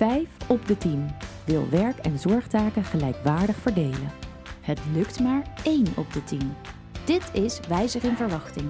[0.00, 1.10] Vijf op de tien
[1.44, 4.10] wil werk- en zorgtaken gelijkwaardig verdelen.
[4.60, 6.52] Het lukt maar 1 op de 10.
[7.04, 8.68] Dit is Wijzer in Verwachting,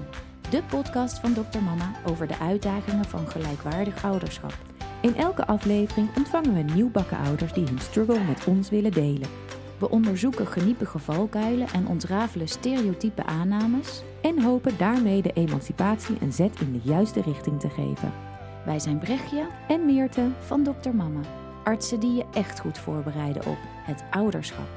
[0.49, 1.59] de podcast van Dr.
[1.59, 4.57] Mama over de uitdagingen van gelijkwaardig ouderschap.
[5.01, 9.29] In elke aflevering ontvangen we nieuwbakken ouders die hun struggle met ons willen delen.
[9.77, 14.03] We onderzoeken geniepige valkuilen en ontrafelen stereotype aannames.
[14.21, 18.30] En hopen daarmee de emancipatie een zet in de juiste richting te geven.
[18.65, 20.89] Wij zijn Brechtje En Meerte, van Dr.
[20.89, 21.19] Mama,
[21.63, 24.67] artsen die je echt goed voorbereiden op het ouderschap.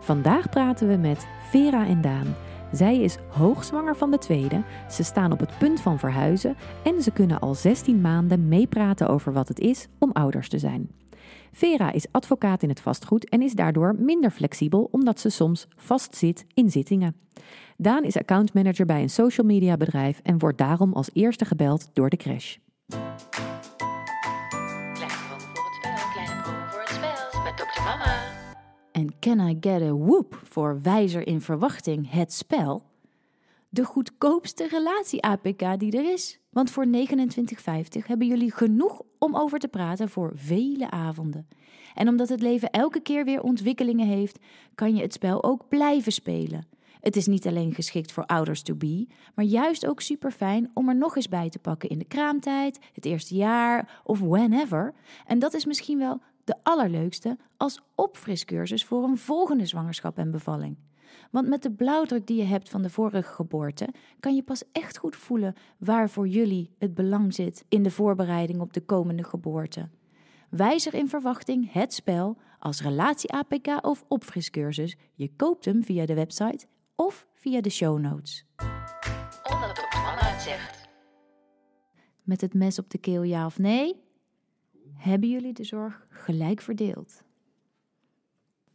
[0.00, 2.34] vandaag praten we met Vera en Daan.
[2.72, 7.10] Zij is hoogzwanger van de tweede, ze staan op het punt van verhuizen en ze
[7.10, 10.90] kunnen al 16 maanden meepraten over wat het is om ouders te zijn.
[11.52, 16.46] Vera is advocaat in het vastgoed en is daardoor minder flexibel omdat ze soms vastzit
[16.54, 17.16] in zittingen.
[17.76, 22.10] Daan is accountmanager bij een social media bedrijf en wordt daarom als eerste gebeld door
[22.10, 22.56] de crash.
[24.92, 27.42] Kleine proeven voor het spel, kleine proeven voor het spel.
[27.42, 28.16] Met dokter Mama.
[28.92, 32.82] En can I get a whoop voor Wijzer in Verwachting, het spel?
[33.68, 36.40] De goedkoopste relatie-APK die er is.
[36.50, 36.92] Want voor 29,50
[38.06, 41.48] hebben jullie genoeg om over te praten voor vele avonden.
[41.94, 44.38] En omdat het leven elke keer weer ontwikkelingen heeft,
[44.74, 46.66] kan je het spel ook blijven spelen.
[47.00, 50.88] Het is niet alleen geschikt voor ouders to be, maar juist ook super fijn om
[50.88, 54.94] er nog eens bij te pakken in de kraamtijd, het eerste jaar of whenever.
[55.26, 60.76] En dat is misschien wel de allerleukste als opfriscursus voor een volgende zwangerschap en bevalling.
[61.30, 63.88] Want met de blauwdruk die je hebt van de vorige geboorte,
[64.20, 68.60] kan je pas echt goed voelen waar voor jullie het belang zit in de voorbereiding
[68.60, 69.88] op de komende geboorte.
[70.50, 74.96] Wijzer in verwachting het spel als relatie-APK of opfriscursus.
[75.14, 78.46] Je koopt hem via de website of via de show notes.
[82.22, 84.00] Met het mes op de keel ja of nee?
[84.94, 87.22] Hebben jullie de zorg gelijk verdeeld?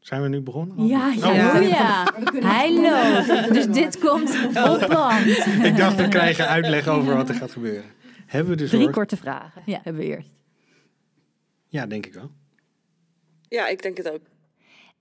[0.03, 0.87] Zijn we nu begonnen?
[0.87, 2.13] Ja, Oh, ja, ja.
[2.39, 3.53] Hij loopt.
[3.53, 5.25] Dus dit komt op land.
[5.63, 7.91] Ik dacht, we krijgen uitleg over wat er gaat gebeuren.
[8.25, 8.93] Hebben we de Drie zorg?
[8.95, 9.79] korte vragen Ja.
[9.83, 10.29] hebben we eerst.
[11.67, 12.31] Ja, denk ik wel.
[13.47, 14.21] Ja, ik denk het ook.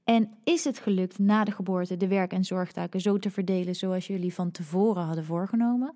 [0.05, 4.07] En is het gelukt na de geboorte de werk- en zorgtaken zo te verdelen zoals
[4.07, 5.95] jullie van tevoren hadden voorgenomen?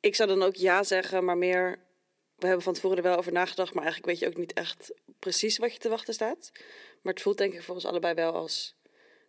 [0.00, 1.78] Ik zou dan ook ja zeggen, maar meer...
[2.38, 4.94] We hebben van tevoren er wel over nagedacht, maar eigenlijk weet je ook niet echt
[5.18, 6.50] precies wat je te wachten staat.
[7.02, 8.74] Maar het voelt denk ik voor ons allebei wel als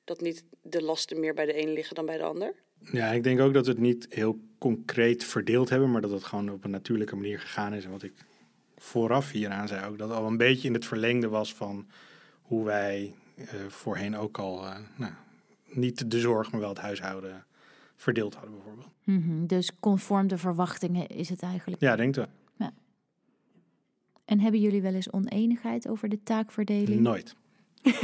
[0.03, 2.53] dat niet de lasten meer bij de een liggen dan bij de ander.
[2.91, 6.23] Ja, ik denk ook dat we het niet heel concreet verdeeld hebben, maar dat het
[6.23, 7.85] gewoon op een natuurlijke manier gegaan is.
[7.85, 8.13] En wat ik
[8.78, 11.88] vooraf hieraan zei ook, dat het al een beetje in het verlengde was van
[12.41, 15.13] hoe wij eh, voorheen ook al, eh, nou,
[15.66, 17.46] niet de zorg, maar wel het huishouden
[17.96, 18.88] verdeeld hadden bijvoorbeeld.
[19.03, 21.81] Mhm, dus conform de verwachtingen is het eigenlijk.
[21.81, 22.25] Ja, denk ik.
[24.28, 27.00] En hebben jullie wel eens oneenigheid over de taakverdeling?
[27.02, 27.36] Nooit.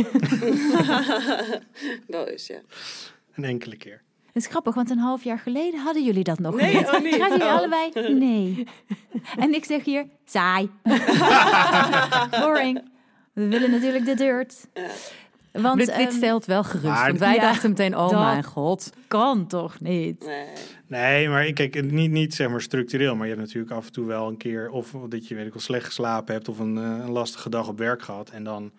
[2.08, 2.62] wel eens, ja.
[3.34, 4.02] Een enkele keer.
[4.26, 6.86] Het is grappig, want een half jaar geleden hadden jullie dat nog Nee, niet.
[6.90, 7.16] oh, niet.
[7.16, 7.56] Gaan jullie Oh.
[7.58, 7.92] allebei?
[8.26, 8.68] Nee.
[9.38, 10.70] en ik zeg hier, saai.
[12.42, 12.92] Boring.
[13.34, 14.68] We willen natuurlijk de dirt.
[14.74, 14.90] Ja.
[15.62, 16.84] Want dit, dit ehm, stelt wel gerust.
[16.86, 18.94] maar- want wij Ja, dachten meteen, oh dat- mijn god.
[19.08, 20.26] kan toch niet?
[20.26, 20.48] Nee.
[20.88, 23.92] Nee, maar ik kijk, niet, niet zeg maar structureel, maar je hebt natuurlijk af en
[23.92, 26.78] toe wel een keer of dat je weet ik wel slecht geslapen hebt of een,
[26.78, 28.72] eh, een lastige dag op werk gehad en dan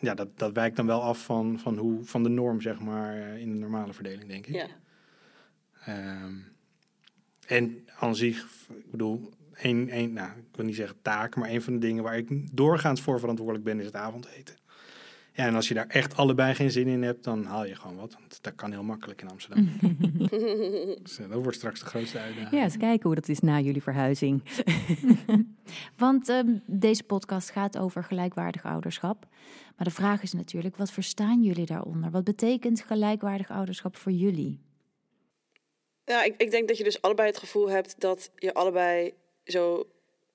[0.00, 3.16] ja, dat, dat wijkt dan wel af van, van hoe van de norm zeg maar
[3.16, 4.54] eh, in de normale verdeling denk ik.
[4.54, 4.66] Ja.
[5.84, 6.32] Ehm,
[7.46, 11.62] en aan zich, ik bedoel, één, één, nou, ik wil niet zeggen taak, maar een
[11.62, 14.54] van de dingen waar ik doorgaans voor verantwoordelijk ben is het avondeten.
[15.36, 17.96] Ja, en als je daar echt allebei geen zin in hebt, dan haal je gewoon
[17.96, 18.12] wat.
[18.12, 19.78] Want dat kan heel makkelijk in Amsterdam.
[21.02, 22.50] dus, eh, dat wordt straks de grootste uitdaging.
[22.50, 24.42] Ja, eens kijken hoe dat is na jullie verhuizing.
[25.96, 29.26] Want ehm, deze podcast gaat over gelijkwaardig ouderschap.
[29.76, 32.10] Maar de vraag is natuurlijk, wat verstaan jullie daaronder?
[32.10, 34.60] Wat betekent gelijkwaardig ouderschap voor jullie?
[36.04, 39.14] Ja, ik, ik denk dat je dus allebei het gevoel hebt dat je allebei
[39.44, 39.86] zo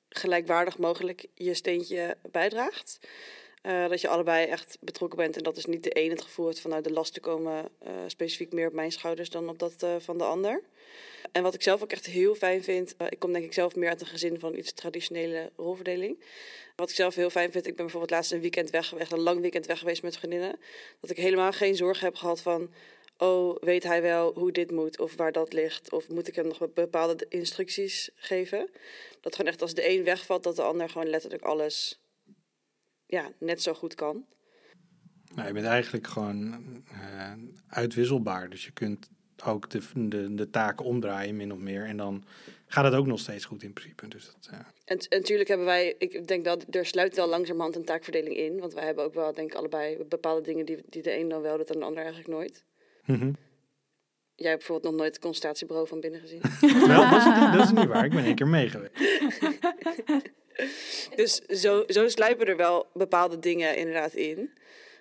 [0.09, 2.99] gelijkwaardig mogelijk je steentje bijdraagt.
[3.61, 6.45] Eh, dat je allebei echt betrokken bent en dat dus niet de een het gevoel
[6.45, 9.83] heeft van nou, de lasten komen eh, specifiek meer op mijn schouders dan op dat
[9.83, 10.63] eh, van de ander.
[11.31, 13.89] En wat ik zelf ook echt heel fijn vind, ik kom denk ik zelf meer
[13.89, 16.23] uit een gezin van iets traditionele rolverdeling.
[16.75, 19.19] Wat ik zelf heel fijn vind, ik ben bijvoorbeeld laatst een weekend weg geweest, een
[19.19, 20.59] lang weekend weg geweest met vriendinnen.
[20.99, 22.73] Dat ik helemaal geen zorg heb gehad van,
[23.17, 25.91] oh, weet hij wel hoe dit moet of waar dat ligt?
[25.91, 28.69] Of moet ik hem nog bepaalde instructies geven?
[29.21, 31.99] Dat gewoon echt als de een wegvalt, dat de ander gewoon letterlijk alles
[33.09, 34.25] ja, net zo goed kan.
[35.35, 37.33] Nou, je bent eigenlijk gewoon eh,
[37.67, 38.49] uitwisselbaar.
[38.49, 39.09] Dus je kunt
[39.45, 41.85] ook de, de, de taken omdraaien, min of meer.
[41.85, 42.23] En dan
[42.67, 44.07] gaat het ook nog steeds goed in principe.
[44.07, 44.71] Dus dat, ja.
[44.85, 48.59] En, natuurlijk hebben wij, ik denk wel, er sluit wel langzamerhand een taakverdeling in.
[48.59, 51.41] Want wij hebben ook wel, denk ik, allebei bepaalde dingen die, die de een dan
[51.41, 52.63] wel doet en de ander eigenlijk nooit.
[53.05, 53.31] Mhm.
[54.35, 56.41] Jij hebt bijvoorbeeld nog nooit het consultatiebureau van binnen gezien.
[56.87, 58.05] Wel, dat, is, dat is niet waar.
[58.05, 58.93] Ik ben één keer mee geweest.
[61.15, 64.49] dus zo, zo sluipen er wel bepaalde dingen inderdaad in.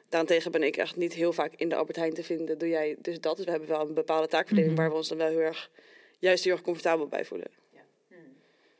[0.08, 2.58] Daarentegen ben ik echt niet heel vaak in de Albert Heijn te vinden.
[2.58, 3.36] Doe jij dus dat?
[3.36, 5.70] Dus we hebben wel een bepaalde taakverdeling waar we ons dan wel heel erg,
[6.18, 7.50] juist heel erg comfortabel bij voelen.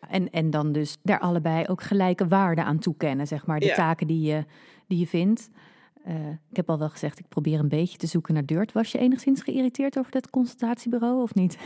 [0.08, 3.60] En, en dan dus daar allebei ook gelijke waarde aan toekennen, zeg maar.
[3.60, 3.74] De Ja.
[3.74, 4.44] taken die je,
[4.86, 5.48] die je vindt.
[6.04, 8.72] Eh, ik heb al wel gezegd, ik probeer een beetje te zoeken naar Dirt.
[8.72, 11.56] Was je enigszins geïrriteerd over dat consultatiebureau of niet?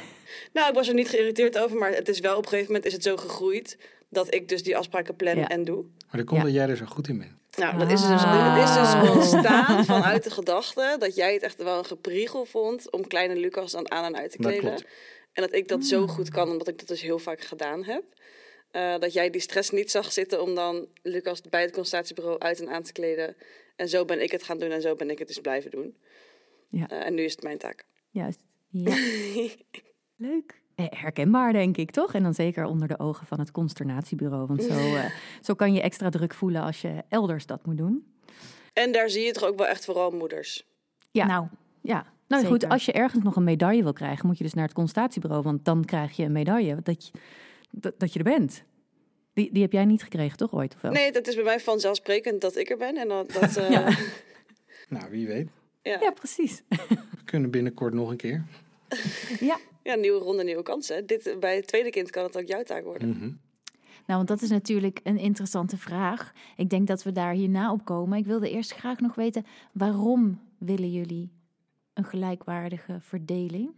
[0.53, 2.87] Nou, ik was er niet geïrriteerd over, maar het is wel op een gegeven moment
[2.87, 3.79] is het zo gegroeid
[4.12, 5.49] dat ik dus die afspraken plan Ja.
[5.49, 5.82] en doe.
[5.82, 6.47] Maar dat komt Ja.
[6.47, 7.32] dat jij er zo goed in bent.
[7.56, 8.55] Nou, dat is dus, Ah.
[8.59, 12.91] het is dus ontstaan vanuit de gedachte dat jij het echt wel een gepriegel vond
[12.91, 14.69] om kleine Lucas dan aan en uit te Dat kleden.
[14.70, 14.87] klopt.
[15.32, 18.03] En dat ik dat zo goed kan, omdat ik dat dus heel vaak gedaan heb.
[18.70, 22.61] Eh, dat jij die stress niet zag zitten om dan Lucas bij het consultatiebureau uit
[22.61, 23.37] en aan te kleden.
[23.76, 25.97] En zo ben ik het gaan doen en zo ben ik het dus blijven doen.
[26.69, 26.88] Ja.
[26.88, 27.85] Eh, en nu is het mijn taak.
[28.11, 28.38] Juist.
[28.70, 28.97] Ja.
[30.17, 30.61] Leuk.
[30.90, 32.14] Eh, Herkenbaar, denk ik, toch?
[32.14, 34.46] En dan zeker onder de ogen van het consternatiebureau.
[34.46, 35.05] Want zo, eh,
[35.43, 38.06] zo kan je extra druk voelen als je elders dat moet doen.
[38.73, 40.67] En daar zie je toch ook wel echt vooral moeders.
[41.11, 41.26] Ja.
[41.26, 41.46] Nou,
[41.81, 44.64] Ja, nou goed, als je ergens nog een medaille wil krijgen, moet je dus naar
[44.64, 45.43] het consultatiebureau.
[45.43, 47.12] Want dan krijg je een medaille dat je,
[47.70, 48.64] dat, dat je er bent.
[49.34, 50.75] Die, die heb jij niet gekregen, toch ooit?
[50.75, 50.93] Of wel?
[50.93, 52.96] Nee, dat is bij mij vanzelfsprekend dat ik er ben.
[52.96, 53.96] En dat, dat, eh, ja.
[54.88, 55.49] Nou, wie weet.
[55.82, 55.99] Ja.
[56.00, 56.62] Ja, precies.
[56.69, 58.44] We kunnen binnenkort nog een keer.
[59.40, 61.06] Ja, nieuwe ronde, nieuwe kansen.
[61.06, 63.08] Dit, bij het tweede kind kan het ook jouw taak worden.
[63.08, 63.31] Mhm.
[64.06, 66.32] Nou, want dat is natuurlijk een interessante vraag.
[66.56, 68.19] Ik denk dat we daar hierna op komen.
[68.19, 71.31] Ik wilde eerst graag nog weten, waarom willen jullie
[71.94, 73.70] een gelijkwaardige verdeling?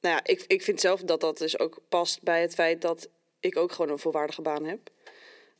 [0.00, 3.08] Nou ja, ik, ik vind zelf dat dat dus ook past bij het feit dat
[3.40, 4.90] ik ook gewoon een volwaardige baan heb.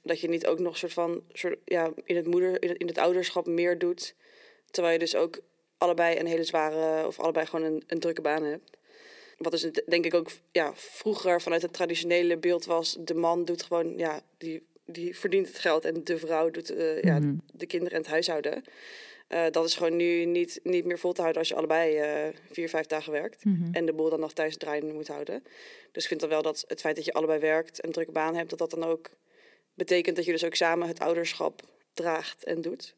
[0.03, 2.87] Dat je niet ook nog soort van soort, ja, in, het moeder, in, het, in
[2.87, 4.15] het ouderschap meer doet.
[4.71, 5.41] Terwijl je dus ook
[5.81, 8.71] allebei een hele zware, of allebei gewoon een, een drukke baan hebt.
[9.39, 13.45] Wat dus het- denk ik ook ja, vroeger vanuit het traditionele beeld was: de man
[13.45, 17.35] doet gewoon, ja, die, die verdient het geld en de vrouw doet eh, ja, Mhm.
[17.53, 18.65] de kinderen en het huishouden.
[19.29, 22.29] Eh, dat is gewoon nu niet, niet meer vol te houden als je allebei eh,
[22.51, 23.43] vier, vijf dagen werkt.
[23.73, 25.43] En de boel dan nog thuis draaiende moet houden.
[25.93, 28.13] Dus ik vind dan wel dat het feit dat je allebei werkt en een drukke
[28.13, 29.11] baan hebt, dat dat dan ook
[29.75, 31.63] betekent dat je dus ook samen het ouderschap
[31.93, 32.95] draagt en doet.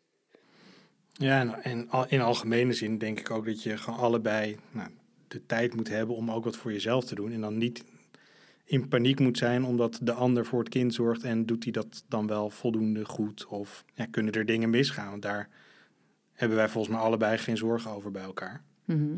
[1.12, 4.88] Ja, en, en al- in algemene zin denk ik ook dat je gewoon allebei nou,
[5.28, 7.32] de tijd moet hebben om ook wat voor jezelf te doen.
[7.32, 7.84] En dan niet
[8.64, 12.04] in paniek moet zijn omdat de ander voor het kind zorgt en doet hij dat
[12.08, 13.46] dan wel voldoende goed.
[13.46, 15.10] Of ja, kunnen er dingen misgaan?
[15.10, 15.48] Want daar
[16.32, 18.62] hebben wij volgens mij allebei geen zorgen over bij elkaar.
[18.84, 19.16] Mhm.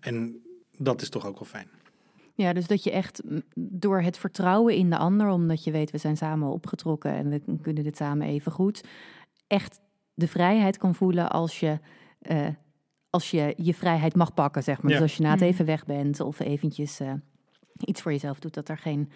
[0.00, 0.42] En
[0.78, 1.68] dat is toch ook wel fijn.
[2.34, 3.22] ja, dus dat je echt
[3.54, 7.40] door het vertrouwen in de ander, omdat je weet, we zijn samen opgetrokken en we
[7.62, 8.84] kunnen dit samen even goed,
[9.46, 9.80] echt
[10.14, 11.78] de vrijheid kan voelen als je,
[12.18, 12.48] eh,
[13.10, 14.90] als je je vrijheid mag pakken, zeg maar.
[14.92, 14.98] Ja.
[14.98, 15.48] Dus als je na het Mhm.
[15.48, 17.12] even weg bent of eventjes eh,
[17.78, 19.10] iets voor jezelf doet, dat er geen,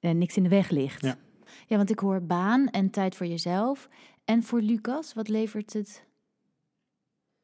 [0.00, 1.02] eh, niks in de weg ligt.
[1.02, 1.16] Ja.
[1.66, 3.88] Ja, want ik hoor baan en tijd voor jezelf.
[4.24, 6.04] En voor Lucas, wat levert het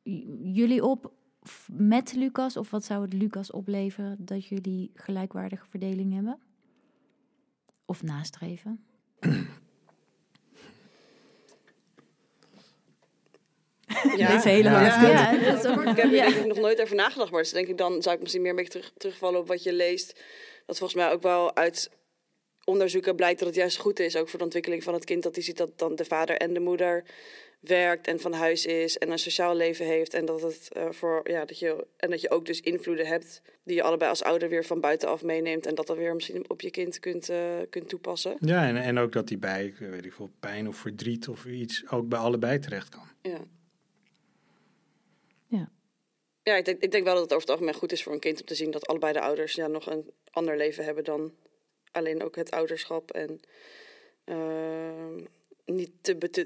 [0.02, 1.12] j- jullie op
[1.72, 2.56] met Lucas?
[2.56, 6.38] Of wat zou het Lucas opleveren dat jullie gelijkwaardige verdeling hebben?
[7.84, 8.84] Of nastreven?
[14.16, 15.08] Ja, Deze helemaal ja.
[15.08, 17.78] Ja, dat is ook- Ik heb er nog nooit over nagedacht, maar dus denk ik
[17.78, 20.20] dan zou ik misschien meer een beetje terug, terugvallen op wat je leest.
[20.66, 21.90] Dat volgens mij ook wel uit
[22.64, 25.34] onderzoeken blijkt dat het juist goed is, ook voor de ontwikkeling van het kind, dat
[25.34, 27.04] hij ziet dat dan de vader en de moeder
[27.60, 31.20] werkt en van huis is en een sociaal leven heeft en dat het eh, voor
[31.30, 34.48] ja dat je en dat je ook dus invloeden hebt die je allebei als ouder
[34.48, 37.38] weer van buitenaf meeneemt en dat dan weer misschien op je kind kunt, eh,
[37.70, 38.36] kunt toepassen.
[38.40, 41.84] Ja, en, en ook dat hij bij, weet ik veel, pijn of verdriet of iets
[41.90, 43.04] ook bij allebei terecht kan.
[43.22, 43.38] Ja.
[46.50, 48.18] Ja, ik denk, ik denk wel dat het over het algemeen goed is voor een
[48.18, 51.34] kind om te zien dat allebei de ouders ja, nog een ander leven hebben dan
[51.90, 53.10] alleen ook het ouderschap.
[53.10, 53.40] En
[54.24, 55.24] ehm,
[55.64, 55.90] niet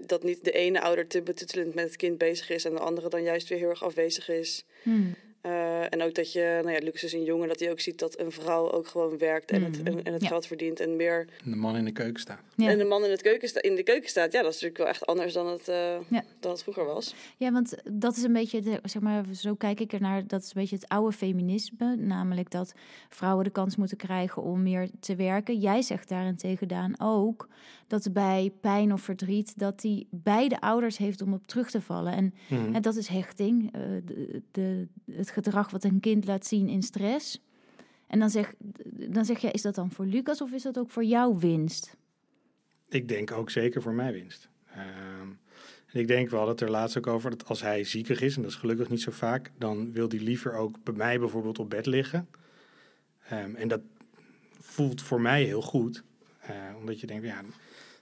[0.08, 3.08] dat niet de ene ouder te betuttelend met het kind bezig is en de andere
[3.08, 4.64] dan juist weer heel erg afwezig is.
[4.82, 5.14] Hmm.
[5.44, 7.80] Eh, Eh, en ook dat je, nou ja, Lucas is een jongen, dat hij ook
[7.80, 9.86] ziet dat een vrouw ook gewoon werkt en het, Mhm.
[9.86, 10.28] en, en het Ja.
[10.28, 11.28] geld verdient en meer.
[11.44, 12.38] De man in de keuken staat.
[12.56, 12.68] Ja.
[12.68, 14.78] En de man in, het keuken sta- in de keuken staat, ja, dat is natuurlijk
[14.78, 16.24] wel echt anders dan het, eh, Ja.
[16.40, 17.14] dan het vroeger was.
[17.36, 20.46] Ja, want dat is een beetje, de, zeg maar, zo kijk ik ernaar, dat is
[20.46, 21.96] een beetje het oude feminisme.
[21.96, 22.74] Namelijk dat
[23.08, 25.58] vrouwen de kans moeten krijgen om meer te werken.
[25.58, 27.48] Jij zegt daarentegen, Daan, ook
[27.86, 32.12] dat bij pijn of verdriet, dat hij beide ouders heeft om op terug te vallen.
[32.12, 32.74] En, Mhm.
[32.74, 36.83] en dat is hechting, eh, de, de, het gedrag wat een kind laat zien in
[36.83, 37.41] stress.
[38.07, 38.55] En dan zeg,
[38.87, 41.97] dan zeg je, is dat dan voor Lucas of is dat ook voor jouw winst?
[42.88, 44.49] Ik denk ook zeker voor mijn winst.
[44.71, 45.29] Ehm,
[45.87, 48.43] en ik denk wel dat er laatst ook over dat als hij ziekig is, en
[48.43, 51.71] dat is gelukkig niet zo vaak, dan wil hij liever ook bij mij bijvoorbeeld op
[51.71, 52.29] bed liggen.
[53.29, 53.81] Ehm, en dat
[54.61, 56.05] voelt voor mij heel goed.
[56.41, 57.43] Eh, omdat je denkt, ja,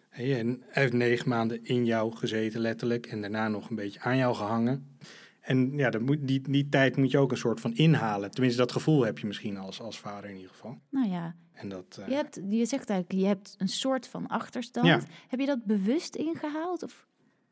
[0.08, 4.34] hij heeft negen maanden in jou gezeten, letterlijk, en daarna nog een beetje aan jou
[4.34, 4.96] gehangen.
[5.42, 8.30] En ja, die, die tijd moet je ook een soort van inhalen.
[8.30, 10.78] Tenminste, dat gevoel heb je misschien als, als vader in ieder geval.
[10.90, 14.26] Nou ja, En dat, eh, je, hebt, je zegt eigenlijk, je hebt een soort van
[14.26, 14.86] achterstand.
[14.86, 15.00] Ja.
[15.28, 16.82] Heb je dat bewust ingehaald?
[16.82, 17.06] Of?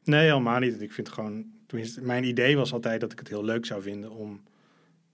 [0.04, 0.80] Nee, helemaal niet.
[0.80, 4.10] Ik vind gewoon, tenminste, mijn idee was altijd dat ik het heel leuk zou vinden
[4.10, 4.42] om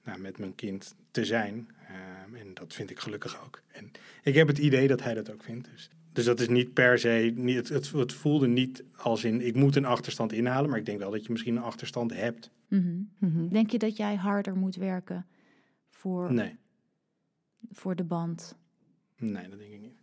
[0.04, 1.68] nou, met mijn kind te zijn.
[1.88, 3.62] Ehm, en dat vind ik gelukkig ook.
[3.68, 3.90] En
[4.22, 5.68] ik heb het idee dat hij dat ook vindt.
[5.72, 9.40] Dus, dus dat is niet per se, niet, het, het, het voelde niet als in
[9.40, 12.50] ik moet een achterstand inhalen, maar ik denk wel dat je misschien een achterstand hebt.
[12.68, 13.00] Mhm.
[13.18, 13.48] Mhm.
[13.48, 15.26] Denk je dat jij harder moet werken
[15.90, 16.56] voor, Nee,
[17.72, 18.54] voor de band?
[19.16, 19.94] nee, dat denk ik niet.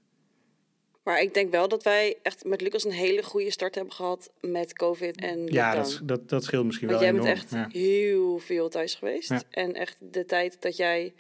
[1.04, 4.32] Maar ik denk wel dat wij echt met Lucas een hele goede start hebben gehad
[4.42, 5.54] met COVID en lockdown.
[5.54, 7.34] Ja, dat, dat, dat scheelt misschien Want wel jij enorm.
[7.34, 7.80] bent echt ja.
[7.80, 9.30] heel veel thuis geweest.
[9.30, 9.42] Ja.
[9.50, 11.14] En echt de tijd dat jij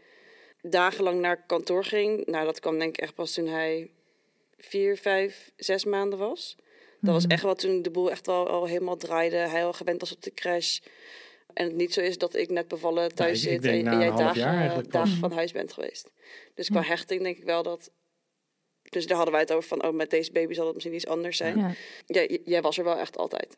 [0.61, 2.25] dagenlang naar kantoor ging...
[2.25, 3.89] Nou, dat kwam denk ik echt pas toen hij
[4.67, 6.55] vier, vijf, zes maanden was.
[7.01, 7.31] Dat was Mhm.
[7.31, 9.35] echt wel toen de boel echt wel al helemaal draaide.
[9.35, 10.79] Hij al gewend was op de crash.
[11.53, 14.87] En het niet zo is dat ik net bevallen thuis zit en, jij dagen, pas.
[14.89, 16.11] dagen van huis bent geweest.
[16.55, 17.91] Dus qua hechting denk ik wel dat...
[18.89, 21.07] Dus daar hadden wij het over van, oh, met deze baby zal het misschien iets
[21.07, 21.57] anders zijn.
[21.57, 21.71] Ja.
[22.05, 23.57] Ja, j- jij was er wel echt altijd.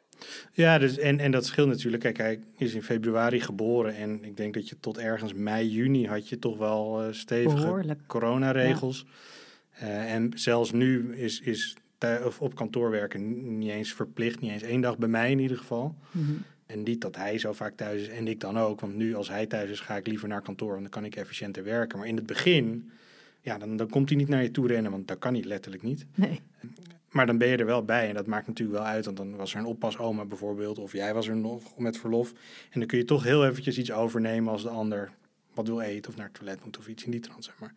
[0.54, 2.04] Ja, dus, en, en dat scheelt natuurlijk.
[2.04, 3.96] Kijk, hij is in februari geboren.
[3.96, 7.98] En ik denk dat je tot ergens mei, juni had je toch wel eh, stevige
[8.08, 9.06] coronaregels.
[9.76, 11.76] Eh, en zelfs nu is, is
[12.26, 14.42] of op kantoor werken niet eens verplicht.
[14.42, 15.96] Niet eens één dag bij mij in ieder geval.
[16.12, 16.32] Mhm.
[16.66, 18.82] En niet dat hij zo vaak thuis is en ik dan ook.
[18.82, 20.70] Want nu als hij thuis is, ga ik liever naar kantoor.
[20.70, 21.98] Want dan kan ik efficiënter werken.
[21.98, 22.92] Maar in het begin,
[23.42, 24.92] ja, dan, dan komt hij niet naar je toe rennen.
[24.92, 26.06] Want dat kan niet, letterlijk niet.
[26.16, 26.42] Nee.
[27.12, 29.06] Maar dan ben je er wel bij en dat maakt natuurlijk wel uit.
[29.06, 32.32] Want dan was er een oppasoma bijvoorbeeld, of jij was er nog met verlof.
[32.70, 35.12] En dan kun je toch heel eventjes iets overnemen als de ander
[35.54, 37.74] wat wil eten of naar het toilet moet of iets in die trant, zeg maar.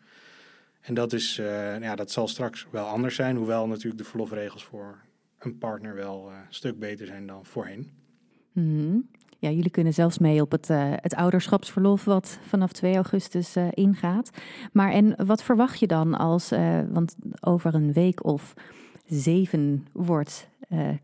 [0.88, 3.36] En dat, is, eh, ja, dat zal straks wel anders zijn.
[3.36, 4.98] Hoewel natuurlijk de verlofregels voor
[5.38, 7.90] een partner wel eh, een stuk beter zijn dan voorheen.
[8.52, 8.98] Mhm.
[9.38, 14.30] Ja, jullie kunnen zelfs mee op het, eh, het ouderschapsverlof wat vanaf 2 augustus ingaat.
[14.72, 16.50] Maar en wat verwacht je dan als,
[16.90, 18.54] want over een week of
[19.06, 20.48] zeven wordt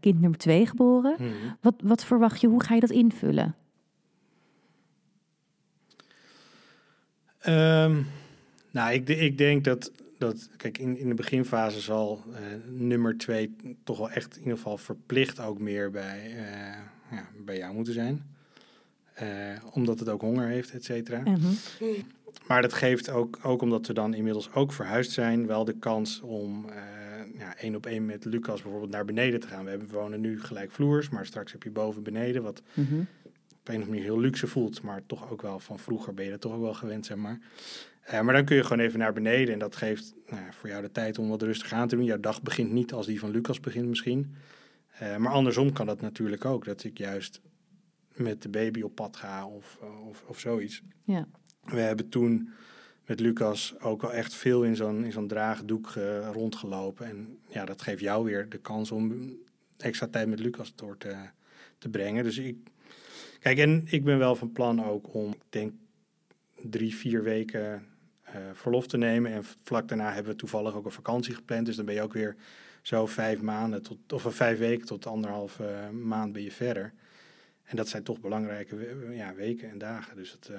[0.00, 1.14] kind nummer 2 geboren.
[1.18, 1.30] Mhm.
[1.60, 3.54] Wat, wat verwacht je, hoe ga je dat invullen?
[7.38, 8.02] Ehm,
[8.74, 13.56] nou, ik, ik denk dat, dat kijk, in, in de beginfase zal eh, nummer twee
[13.84, 17.92] toch wel echt in ieder geval verplicht ook meer bij, eh, ja, bij jou moeten
[17.94, 18.32] zijn.
[19.14, 19.28] Eh,
[19.72, 21.20] omdat het ook honger heeft, et cetera.
[21.20, 21.46] Mhm.
[22.46, 26.20] Maar dat geeft ook, ook omdat we dan inmiddels ook verhuisd zijn, wel de kans
[26.20, 26.66] om
[27.38, 29.64] ja, één op één met Lucas bijvoorbeeld naar beneden te gaan.
[29.64, 32.94] We, hebben, we wonen nu gelijkvloers, maar straks heb je boven beneden, wat Mhm.
[33.00, 36.24] op een of andere manier heel luxe voelt, maar toch ook wel van vroeger ben
[36.24, 37.38] je dat toch ook wel gewend, zeg maar.
[38.04, 40.82] Eh, maar dan kun je gewoon even naar beneden en dat geeft nou, voor jou
[40.82, 42.04] de tijd om wat rustig aan te doen.
[42.04, 44.34] Jouw dag begint niet als die van Lucas begint misschien.
[44.98, 47.40] Eh, maar andersom kan dat natuurlijk ook, dat ik juist
[48.14, 50.82] met de baby op pad ga of, eh, of, of zoiets.
[51.04, 51.28] Ja.
[51.64, 52.50] We hebben toen
[53.06, 55.92] met Lucas ook wel echt veel in zo'n, in zo'n draagdoek
[56.32, 57.06] rondgelopen.
[57.06, 59.36] En ja, dat geeft jou weer de kans om
[59.76, 61.16] extra tijd met Lucas door te,
[61.78, 62.24] te brengen.
[62.24, 62.56] Dus ik,
[63.40, 65.72] kijk, en ik ben wel van plan ook om, ik denk,
[66.62, 67.93] drie, vier weken
[68.52, 69.32] verlof te nemen.
[69.32, 71.66] En vlak daarna hebben we toevallig ook een vakantie gepland.
[71.66, 72.36] Dus dan ben je ook weer
[72.82, 76.92] zo vijf maanden tot, of eh, vijf weken tot anderhalve eh, maand ben je verder.
[77.64, 80.16] En dat zijn toch belangrijke ja, weken en dagen.
[80.16, 80.58] Dus het, eh,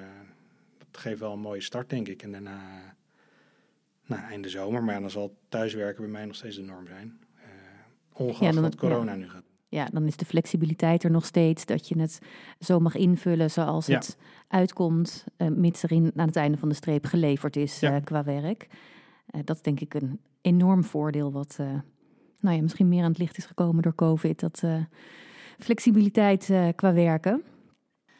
[0.77, 2.21] dat geeft wel een mooie start, denk ik.
[2.23, 2.91] En daarna, eh,
[4.05, 4.83] nou, einde zomer.
[4.83, 7.19] Maar dan zal thuiswerken bij mij nog steeds de norm zijn.
[7.35, 7.43] Eh
[8.13, 9.17] ongeacht Ja, dan- wat corona ja.
[9.17, 9.43] nu gaat.
[9.75, 11.65] Ja, dan is de flexibiliteit er nog steeds.
[11.65, 12.19] Dat je het
[12.59, 13.95] zo mag invullen zoals Ja.
[13.95, 14.17] het
[14.47, 15.25] uitkomt.
[15.37, 17.95] eh, mits er in, aan het einde van de streep geleverd is Ja.
[17.95, 18.67] eh, qua werk.
[19.25, 21.31] Eh, dat is denk ik een enorm voordeel.
[21.31, 21.67] Wat eh,
[22.39, 24.39] nou ja, misschien meer aan het licht is gekomen door COVID.
[24.39, 24.83] Dat eh,
[25.57, 27.43] flexibiliteit eh, qua werken.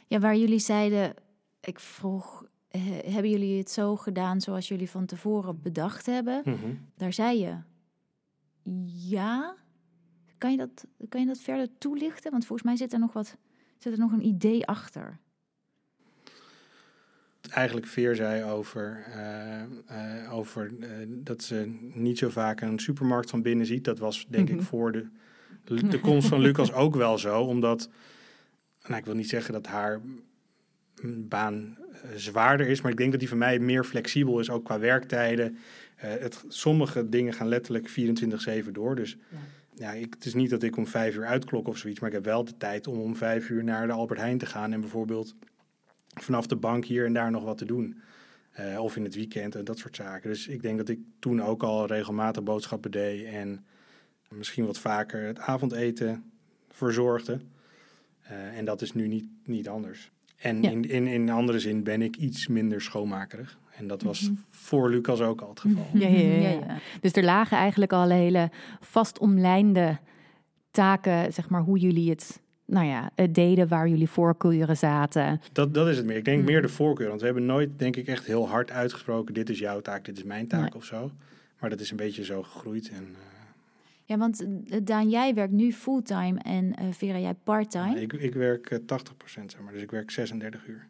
[0.08, 1.14] Ja, waar jullie zeiden,
[1.62, 6.42] ik vroeg eh, hebben jullie het zo gedaan zoals jullie van tevoren bedacht hebben?
[6.46, 6.74] Mhm.
[6.98, 7.56] Daar zei je
[9.10, 9.56] ja.
[10.46, 12.32] Kan je dat, kan je dat verder toelichten?
[12.32, 13.38] Want volgens mij zit er nog wat,
[13.78, 15.18] zit er nog een idee achter.
[17.50, 23.30] Eigenlijk Veer zei over, eh, eh, over eh, dat ze niet zo vaak een supermarkt
[23.30, 23.84] van binnen ziet.
[23.84, 24.58] Dat was denk Mhm.
[24.58, 25.08] ik voor de,
[25.90, 27.42] de komst van Lucas ook wel zo.
[27.42, 27.90] Omdat,
[28.88, 30.02] nou, ik wil niet zeggen dat haar
[31.16, 31.78] baan
[32.16, 32.82] zwaarder is.
[32.82, 35.58] Maar ik denk dat die van mij meer flexibel is, ook qua werktijden.
[35.96, 38.96] Eh, het, sommige dingen gaan letterlijk 24-7 door.
[38.96, 39.38] Dus ja.
[39.76, 42.00] Ik, het is niet dat ik om vijf uur uitklok of zoiets.
[42.00, 44.46] Maar ik heb wel de tijd om om vijf uur naar de Albert Heijn te
[44.46, 44.74] gaan.
[44.74, 45.36] En bijvoorbeeld
[46.14, 48.02] vanaf de bank hier en daar nog wat te doen.
[48.52, 50.30] Eh, of in het weekend en dat soort zaken.
[50.30, 53.26] Dus ik denk dat ik toen ook al regelmatig boodschappen deed.
[53.26, 53.66] En
[54.30, 56.32] misschien wat vaker het avondeten
[56.70, 57.40] verzorgde.
[58.22, 60.12] Eh, en dat is nu niet, niet anders.
[60.38, 60.70] En Ja.
[60.70, 63.58] in, in, in andere zin ben ik iets minder schoonmakerig.
[63.78, 64.34] En dat was Mhm.
[64.50, 65.86] voor Lucas ook al het geval.
[65.94, 66.78] Ja, ja, ja, ja.
[67.02, 68.50] Dus er lagen eigenlijk al hele
[68.80, 69.98] vast omlijnde
[70.72, 75.42] taken, zeg maar, hoe jullie het, nou ja, het deden, waar jullie voorkeuren zaten.
[75.52, 76.18] Dat, dat is het meer.
[76.18, 76.52] Ik denk Mhm.
[76.52, 77.08] meer de voorkeur.
[77.08, 79.34] Want we hebben nooit, denk ik, echt heel hard uitgesproken...
[79.34, 80.76] dit is jouw taak, dit is mijn taak Nee.
[80.76, 81.12] of zo.
[81.60, 82.90] Maar dat is een beetje zo gegroeid.
[82.90, 83.35] En, eh,
[84.06, 88.02] Ja, want eh, Daan, jij werkt nu fulltime en eh, Vera, jij parttime.
[88.02, 88.84] ik, ik werk eh, 80%
[89.26, 89.74] zeg maar.
[89.74, 90.88] Dus ik werk 36 uur.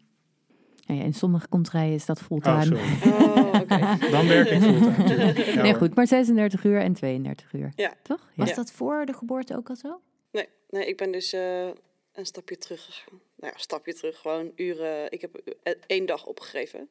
[0.88, 2.79] Ja, in sommige contraien is dat Oh, fulltime.
[3.05, 4.10] Oh, oké.
[4.12, 5.34] Dan werk ik fulltime.
[5.55, 7.72] Ja, nee, goed, maar 36 uur en 32 uur.
[7.75, 7.93] Ja.
[8.01, 8.29] Toch?
[8.36, 10.01] Was dat voor de geboorte ook al zo?
[10.31, 11.67] Nee, nee, ik ben dus eh,
[12.13, 13.19] een stapje terug gegaan.
[13.36, 14.17] Nou ja, een stapje terug.
[14.17, 15.12] Gewoon uren.
[15.12, 16.89] Ik heb eh, één dag opgegeven.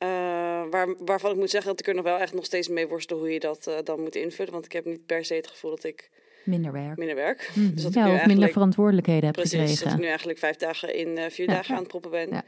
[0.00, 0.08] Eh,
[0.70, 3.18] waar, waarvan ik moet zeggen dat ik er nog wel echt nog steeds mee worstel
[3.18, 4.52] hoe je dat eh, dan moet invullen.
[4.52, 6.10] Want ik heb niet per se het gevoel dat ik
[6.44, 6.96] Minder werk.
[6.96, 7.50] minder werk.
[7.54, 7.74] Mhm.
[7.74, 10.00] Dus dat ik ja, nu of minder verantwoordelijkheden hebt Precies, dat ik gekregen.
[10.00, 11.54] nu eigenlijk vijf dagen in eh, vier Ja.
[11.54, 12.44] dagen aan het proppen ben.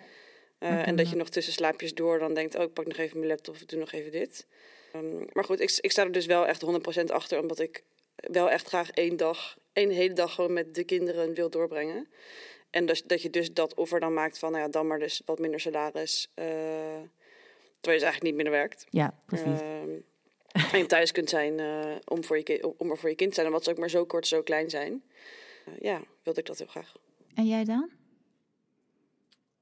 [0.59, 3.31] En dat je nog tussen slaapjes door dan denkt, oh, ik pak nog even mijn
[3.31, 4.47] laptop of doe nog even dit.
[4.93, 6.63] Ehm, maar goed, ik, ik sta er dus wel echt
[7.01, 7.83] 100% achter, omdat ik
[8.15, 12.09] wel echt graag één dag, één hele dag gewoon met de kinderen wil doorbrengen.
[12.71, 15.23] En dus, dat je dus dat offer dan maakt van, nou ja, dan maar dus
[15.25, 16.29] wat minder salaris.
[17.83, 18.87] Terwijl je dus eigenlijk niet minder werkt.
[18.91, 19.61] Ja, precies.
[19.61, 23.15] Ehm, en je thuis kunt zijn eh, om, voor je kind, om er voor je
[23.15, 23.47] kind te zijn.
[23.47, 25.03] En wat ze ook maar zo kort, zo klein zijn.
[25.67, 26.93] Eh, ja, wilde ik dat heel graag.
[27.35, 27.91] En jij dan?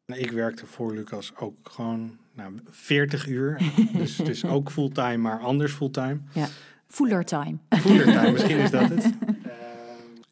[0.07, 3.61] Nou, Ik werkte voor Lucas ook gewoon nou, 40 uur.
[3.93, 6.21] dus, dus ook fulltime, maar anders fulltime.
[6.87, 7.57] Fuller time.
[7.69, 9.05] Fulltime, misschien is dat het.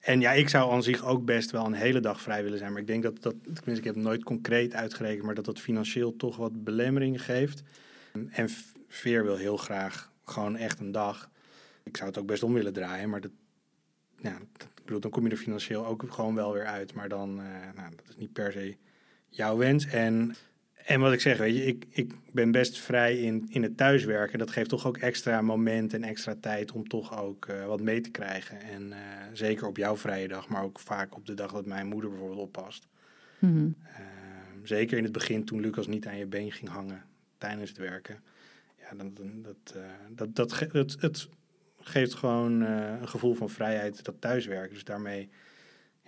[0.08, 2.72] En ja, ik zou aan zich ook best wel een hele dag vrij willen zijn.
[2.72, 5.60] Maar ik denk dat dat, tenminste, ik heb het nooit concreet uitgerekend, maar dat dat
[5.60, 7.62] financieel toch wat belemmeringen geeft.
[8.30, 8.48] En
[8.88, 11.30] Veer wil heel graag gewoon echt een dag.
[11.84, 13.30] Ik zou het ook best om willen draaien, maar dat,
[14.18, 16.94] ja, ik bedoel, dan kom je er financieel ook gewoon wel weer uit.
[16.94, 18.76] Maar dan, eh, nou, dat is niet per se
[19.28, 19.86] jouw wens.
[19.86, 20.34] En,
[20.88, 24.38] en wat ik zeg, weet je, ik, ik ben best vrij in, in het thuiswerken.
[24.38, 28.00] Dat geeft toch ook extra moment en extra tijd om toch ook eh, wat mee
[28.00, 28.60] te krijgen.
[28.60, 28.98] En eh,
[29.32, 32.40] zeker op jouw vrije dag, maar ook vaak op de dag dat mijn moeder bijvoorbeeld
[32.40, 32.88] oppast.
[33.38, 33.68] Mhm.
[33.82, 34.00] Eh,
[34.62, 37.02] zeker in het begin toen Lucas niet aan je been ging hangen
[37.38, 38.20] tijdens het werken.
[38.78, 41.28] Ja, dan, dan- dat, eh, dat, dat, het, het
[41.80, 44.74] geeft gewoon een gevoel van vrijheid, dat thuiswerken.
[44.74, 45.28] Dus daarmee,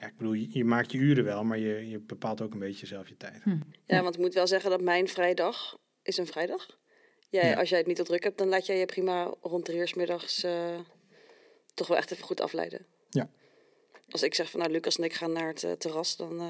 [0.00, 2.86] ja, ik bedoel, je, maakt je uren wel, maar je, je bepaalt ook een beetje
[2.86, 3.42] zelf je tijd.
[3.86, 6.78] Ja, want ik moet wel zeggen dat mijn vrijdag is een vrijdag.
[7.28, 7.54] Jij, Ja.
[7.56, 9.88] Als jij het niet te druk hebt, dan laat jij je prima rond drie uur
[9.88, 10.78] 's middags eh,
[11.74, 12.86] toch wel echt even goed afleiden.
[13.10, 13.28] Ja.
[14.10, 16.40] Als ik zeg van nou, Lucas en ik gaan naar het eh, terras, dan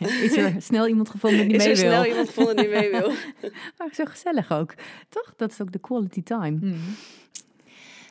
[0.00, 1.90] eh, Is er snel iemand gevonden die is mee er wil?
[1.90, 3.12] snel iemand gevonden die mee wil.
[3.78, 4.74] Maar zo gezellig ook.
[5.08, 5.34] Toch?
[5.36, 6.76] Dat is ook de quality time.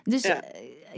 [0.04, 0.44] Dus Ja.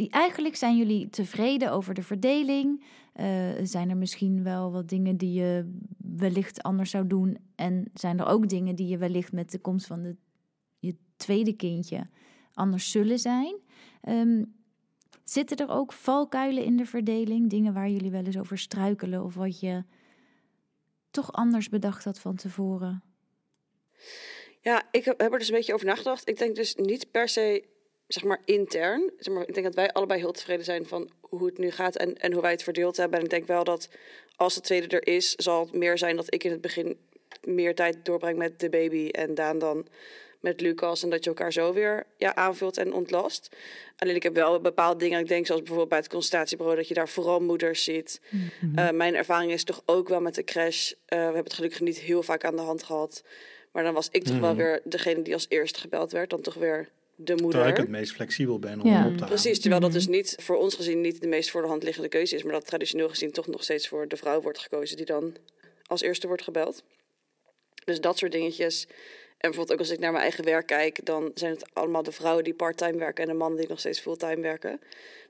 [0.10, 2.84] Eigenlijk zijn jullie tevreden over de verdeling.
[3.14, 7.38] Eh, zijn er misschien wel wat dingen die je wellicht anders zou doen?
[7.56, 10.16] En zijn er ook dingen die je wellicht met de komst van de,
[10.80, 12.08] je tweede kindje
[12.54, 13.56] anders zullen zijn?
[14.02, 14.44] Ehm,
[15.24, 17.50] zitten er ook valkuilen in de verdeling?
[17.50, 19.84] Dingen waar jullie wel eens over struikelen of wat je
[21.12, 23.04] toch anders bedacht had van tevoren?
[24.62, 26.30] Ja, ik heb er dus een beetje over nagedacht.
[26.30, 27.66] Ik denk dus niet per se,
[28.08, 29.12] zeg maar, intern.
[29.18, 31.96] Zeg maar, ik denk dat wij allebei heel tevreden zijn van hoe het nu gaat
[31.96, 33.18] en, en hoe wij het verdeeld hebben.
[33.20, 33.90] En ik denk wel dat
[34.36, 36.98] als de tweede er is, zal het meer zijn dat ik in het begin
[37.44, 39.88] meer tijd doorbreng met de baby en Daan dan
[40.40, 41.04] met Lucas.
[41.04, 43.56] En dat je elkaar zo weer ja, aanvult en ontlast.
[43.98, 46.94] Alleen ik heb wel bepaalde dingen, ik denk zoals bijvoorbeeld bij het consultatiebureau, dat je
[46.94, 48.22] daar vooral moeders ziet.
[48.76, 50.92] Eh, mijn ervaring is toch ook wel met de crash.
[50.92, 53.24] eh, we hebben het gelukkig niet heel vaak aan de hand gehad.
[53.72, 54.58] Maar dan was ik toch wel Mhm.
[54.58, 56.30] weer degene die als eerste gebeld werd.
[56.30, 57.50] Dan toch weer de moeder.
[57.50, 58.98] Terwijl ik het meest flexibel ben om Ja.
[58.98, 59.28] op te halen.
[59.28, 62.10] Precies, terwijl dat dus niet voor ons gezien niet de meest voor de hand liggende
[62.10, 62.44] keuze is.
[62.44, 65.36] Maar dat traditioneel gezien toch nog steeds voor de vrouw wordt gekozen die dan
[65.86, 66.84] als eerste wordt gebeld.
[67.86, 68.88] Dus dat soort dingetjes.
[69.38, 72.12] En bijvoorbeeld ook als ik naar mijn eigen werk kijk, dan zijn het allemaal de
[72.12, 74.80] vrouwen die part-time werken en de mannen die nog steeds fulltime werken.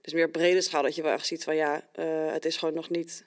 [0.01, 2.73] Dus meer brede schaal dat je wel echt ziet van ja, eh, het is gewoon
[2.73, 3.23] nog niet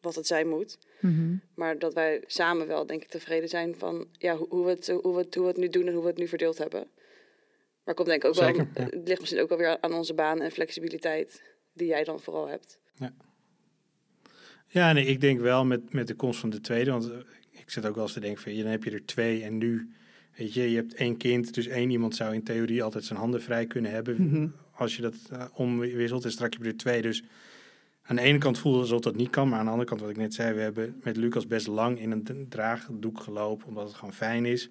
[0.00, 0.78] wat het zijn moet.
[1.00, 1.34] Mhm.
[1.54, 4.88] Maar dat wij samen wel, denk ik, tevreden zijn van ja, hoe, hoe, we het,
[4.88, 6.90] hoe, we het, hoe we het nu doen en hoe we het nu verdeeld hebben.
[7.84, 8.90] Maar komt denk ik ook Zeker, wel, ja.
[8.96, 11.42] het ligt misschien ook wel weer aan onze baan en flexibiliteit
[11.72, 12.78] die jij dan vooral hebt.
[14.68, 16.90] Ja, nee, ik denk wel met, met de komst van de tweede.
[16.90, 17.16] Want eh,
[17.50, 19.58] ik zit ook wel eens te denken van, ja, dan heb je er twee en
[19.58, 19.92] nu,
[20.36, 21.54] weet je, je hebt één kind.
[21.54, 24.48] Dus één iemand zou in theorie altijd zijn handen vrij kunnen hebben Mhm.
[24.74, 26.24] als je dat eh, omwisselt.
[26.24, 27.02] En straks heb je er twee.
[27.02, 27.22] Dus
[28.02, 29.48] aan de ene kant voelde het alsof dat niet kan.
[29.48, 32.00] Maar aan de andere kant, wat ik net zei, we hebben met Lucas best lang
[32.00, 33.66] in een draagdoek gelopen.
[33.68, 34.68] Omdat het gewoon fijn is.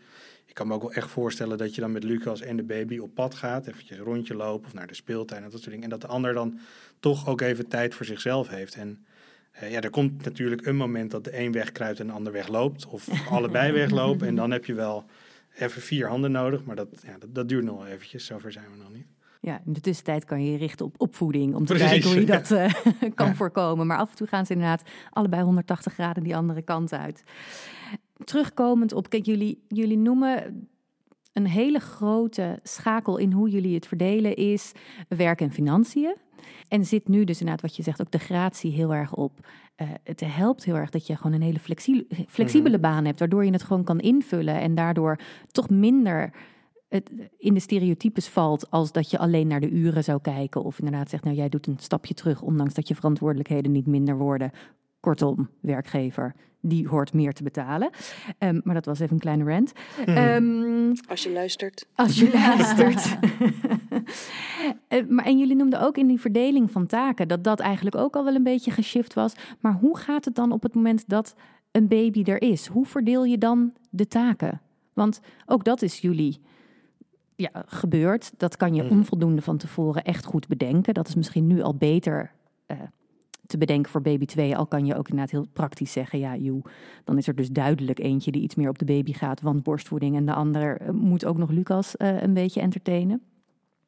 [0.51, 2.97] Ik kan me ook wel echt voorstellen dat je dan met Lucas en de baby
[2.97, 3.67] op pad gaat.
[3.67, 5.83] Eventjes een rondje lopen of naar de speeltuin en dat soort dingen.
[5.83, 6.59] En dat de ander dan
[6.99, 8.75] toch ook even tijd voor zichzelf heeft.
[8.75, 9.05] En
[9.51, 12.85] eh, ja, er komt natuurlijk een moment dat de een wegkruipt en de ander wegloopt.
[12.85, 14.27] Of allebei weglopen.
[14.27, 15.05] En dan heb je wel
[15.55, 16.63] even vier handen nodig.
[16.63, 18.25] Maar dat, ja, dat, dat duurt nog wel eventjes.
[18.25, 19.07] Zover zijn we nog niet.
[19.41, 22.19] Ja, in de tussentijd kan je je richten op opvoeding om te Precies, kijken hoe
[22.19, 22.37] je ja.
[22.37, 23.35] dat eh, kan Ja.
[23.35, 23.87] voorkomen.
[23.87, 27.23] Maar af en toe gaan ze inderdaad allebei 180 graden die andere kant uit.
[28.23, 30.67] Terugkomend op, kijk, jullie, jullie noemen
[31.33, 34.71] een hele grote schakel in hoe jullie het verdelen is
[35.07, 36.15] werk en financiën.
[36.67, 39.47] En zit nu dus inderdaad wat je zegt ook de gratie heel erg op.
[39.75, 43.45] Eh, het helpt heel erg dat je gewoon een hele flexi- flexibele baan hebt, waardoor
[43.45, 45.19] je het gewoon kan invullen en daardoor
[45.51, 46.33] toch minder
[46.91, 50.79] het in de stereotypes valt als dat je alleen naar de uren zou kijken of
[50.79, 54.51] inderdaad zegt, nou jij doet een stapje terug, ondanks dat je verantwoordelijkheden niet minder worden.
[55.01, 57.89] Kortom, werkgever, die hoort meer te betalen.
[58.37, 59.71] Ehm, maar dat was even een kleine rant.
[60.05, 61.87] Ehm, Als je luistert.
[61.95, 63.17] als je luistert.
[64.87, 68.15] Eh, maar, en jullie noemden ook in die verdeling van taken dat dat eigenlijk ook
[68.15, 69.33] al wel een beetje geshift was.
[69.59, 71.35] Maar hoe gaat het dan op het moment dat
[71.71, 72.67] een baby er is?
[72.67, 74.61] Hoe verdeel je dan de taken?
[74.93, 76.39] Want ook dat is jullie
[77.35, 78.31] ja, gebeurd.
[78.37, 78.91] Dat kan je Mhm.
[78.91, 80.93] onvoldoende van tevoren echt goed bedenken.
[80.93, 82.31] Dat is misschien nu al beter
[82.65, 82.77] eh,
[83.51, 84.57] te bedenken voor baby 2.
[84.57, 86.61] Al kan je ook inderdaad heel praktisch zeggen, ja, joe,
[87.03, 90.15] dan is er dus duidelijk eentje die iets meer op de baby gaat, want borstvoeding.
[90.15, 93.21] En de ander eh, moet ook nog Lucas eh, een beetje entertainen.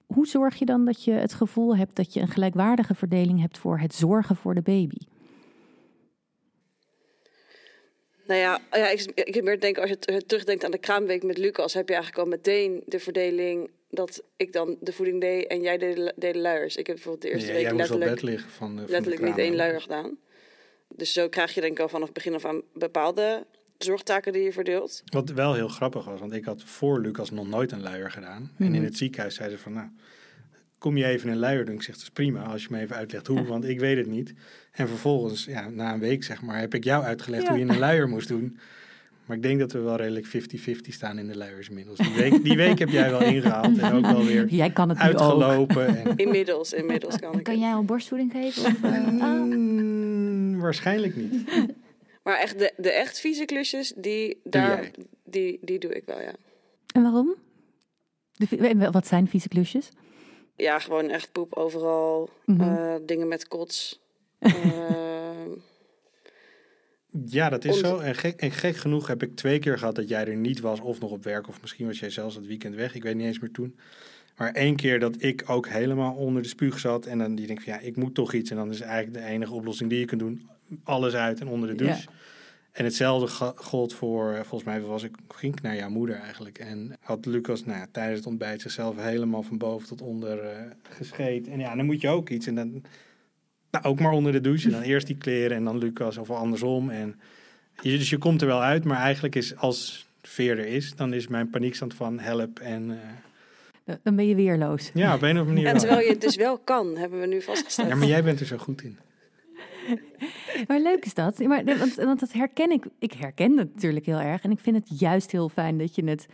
[0.06, 3.58] Hoe zorg je dan dat je het gevoel hebt dat je een gelijkwaardige verdeling hebt
[3.58, 4.98] voor het zorgen voor de baby?
[8.28, 11.74] Nou ja, ja ik, ik meer denken, als je terugdenkt aan de kraamweek met Lucas,
[11.74, 15.78] heb je eigenlijk al meteen de verdeling dat ik dan de voeding deed en jij
[15.78, 16.76] deed de, deed de luiers.
[16.76, 19.22] Ik heb bijvoorbeeld de eerste Ja, week jij letterlijk, bed liggen van, de- van letterlijk
[19.24, 20.18] niet één luier gedaan.
[20.96, 23.46] Dus zo krijg je denk ik al vanaf het begin af aan bepaalde
[23.78, 25.02] zorgtaken die je verdeelt.
[25.06, 28.52] Wat wel heel grappig was, want ik had voor Lucas nog nooit een luier gedaan.
[28.58, 28.74] En Mhm.
[28.76, 29.88] in het ziekenhuis zeiden ze van, nou,
[30.78, 31.76] kom je even een luier doen?
[31.76, 34.08] Ik zeg, dat is prima als je me even uitlegt hoe, want ik weet het
[34.08, 34.34] niet.
[34.72, 37.50] En vervolgens, ja, na een week zeg maar, heb ik jou uitgelegd Ja.
[37.50, 38.58] hoe je een luier moest doen.
[39.26, 40.30] Maar ik denk dat we wel redelijk 50-50
[40.90, 41.98] staan in de luiers inmiddels.
[41.98, 44.98] Die week, die week heb jij wel ingehaald en ook wel weer Jij kan het
[44.98, 45.04] ook.
[45.04, 45.88] uitgelopen.
[45.98, 48.66] En, Inmiddels, inmiddels kan ik Kan jij al borstvoeding geven?
[48.66, 49.42] Of, eh, ah?
[49.44, 51.34] Mm, waarschijnlijk niet.
[52.24, 54.92] Maar echt de, de echt vieze klusjes, die, daar,
[55.24, 56.32] die, die doe ik wel, ja.
[56.94, 57.36] En waarom?
[58.34, 59.90] De wat zijn vieze klusjes?
[60.56, 62.30] Ja, gewoon echt poep overal.
[62.46, 62.62] Mhm.
[62.62, 64.00] eh, dingen met kots.
[64.40, 65.13] Ehm,
[67.26, 67.98] Ja, dat is zo.
[68.00, 70.80] En gek, en gek genoeg heb ik twee keer gehad dat jij er niet was
[70.80, 71.48] of nog op werk.
[71.48, 72.96] Of misschien was jij zelfs het weekend weg.
[72.96, 73.76] Ik weet niet eens meer toen.
[74.38, 77.06] Maar één keer dat ik ook helemaal onder de spuug zat.
[77.06, 78.50] En dan die denk ik van ja, ik moet toch iets.
[78.50, 80.48] En dan is eigenlijk de enige oplossing die je kunt doen.
[80.84, 82.08] Alles uit en onder de douche.
[82.72, 86.60] En hetzelfde gold voor, eh, volgens mij was ik, ging ik naar jouw moeder eigenlijk.
[86.60, 91.48] En had Lucas nou, tijdens het ontbijt zichzelf helemaal van boven tot onder eh gescheet.
[91.48, 92.48] En ja, dan moet je ook iets.
[92.48, 92.84] En dan
[93.82, 94.66] nou, ook maar onder de douche.
[94.68, 96.90] En dan eerst die kleren en dan Lucas of andersom.
[96.90, 97.20] En
[97.82, 101.14] je, dus je komt er wel uit, maar eigenlijk is als Veer er is, dan
[101.14, 102.60] is mijn paniekstand van help.
[102.60, 103.00] En
[103.86, 104.92] eh, Dan ben je weerloos.
[104.94, 105.82] ja, op een of andere manier en wel.
[105.82, 107.88] terwijl je het dus wel kan, hebben we nu vastgesteld.
[107.88, 108.98] Ja, maar jij bent er zo goed in.
[110.68, 111.40] Maar leuk is dat.
[111.40, 112.86] Maar, want, want dat herken ik.
[113.00, 114.44] Ik herken dat natuurlijk heel erg.
[114.44, 116.28] En ik vind het juist heel fijn dat je het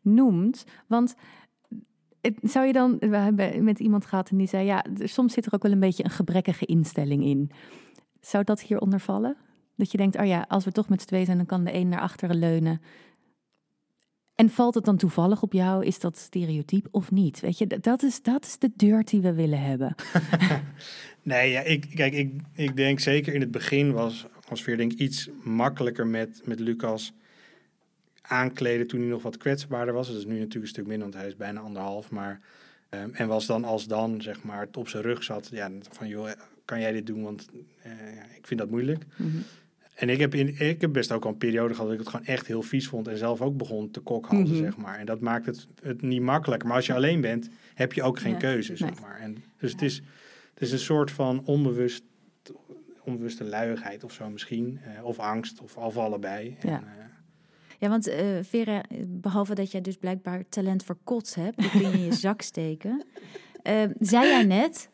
[0.00, 0.64] noemt.
[0.86, 1.16] Want het,
[2.42, 2.96] zou je dan...
[2.98, 4.64] We hebben met iemand gehad en die zei...
[4.66, 7.50] Ja, soms zit er ook wel een beetje een gebrekkige instelling in.
[8.20, 9.36] Zou dat hieronder vallen?
[9.76, 11.36] Dat je denkt, oh ja, als we toch met z'n twee zijn...
[11.36, 12.80] dan kan de een naar achteren leunen.
[14.34, 15.84] En valt het dan toevallig op jou?
[15.84, 17.40] Is dat stereotyp of niet?
[17.40, 19.94] Weet je, dat- is, dat is de deur die we willen hebben.
[21.24, 24.92] Nee, ja, ik, kijk, ik, ik denk zeker in het begin was, was Veer denk
[24.92, 27.12] ik iets makkelijker met, met Lucas
[28.28, 30.08] aankleden toen hij nog wat kwetsbaarder was.
[30.08, 32.10] Dat is nu natuurlijk een stuk minder, want hij is bijna anderhalf.
[32.10, 32.40] Maar,
[32.88, 36.08] ehm, en was dan als dan, zeg maar, het op zijn rug zat, ja, van
[36.08, 36.30] joh,
[36.64, 37.22] kan jij dit doen?
[37.22, 37.48] Want
[37.82, 37.92] eh,
[38.36, 39.04] ik vind dat moeilijk.
[39.16, 39.36] Mhm.
[39.94, 42.14] En ik heb, in, ik heb best ook al een periode gehad dat ik het
[42.14, 43.08] gewoon echt heel vies vond.
[43.08, 44.64] En zelf ook begon te kokhalzen, Mhm.
[44.64, 44.98] zeg maar.
[44.98, 46.68] En dat maakt het, het niet makkelijker.
[46.68, 48.38] Maar als je alleen bent, heb je ook geen Ja.
[48.38, 49.18] keuze, zeg maar.
[49.20, 49.96] En dus het, is,
[50.54, 52.02] het is een soort van onbewust,
[53.04, 54.80] onbewuste luiigheid of zo misschien.
[54.96, 56.56] eh, of angst, of, of allebei.
[56.62, 56.68] Ja.
[56.68, 57.03] En, eh,
[57.78, 61.70] Ja, want eh, Vera, eh, behalve dat jij dus blijkbaar talent voor kots hebt, die
[61.70, 63.04] kun je in je zak steken.
[63.62, 64.88] Eh, zei jij net,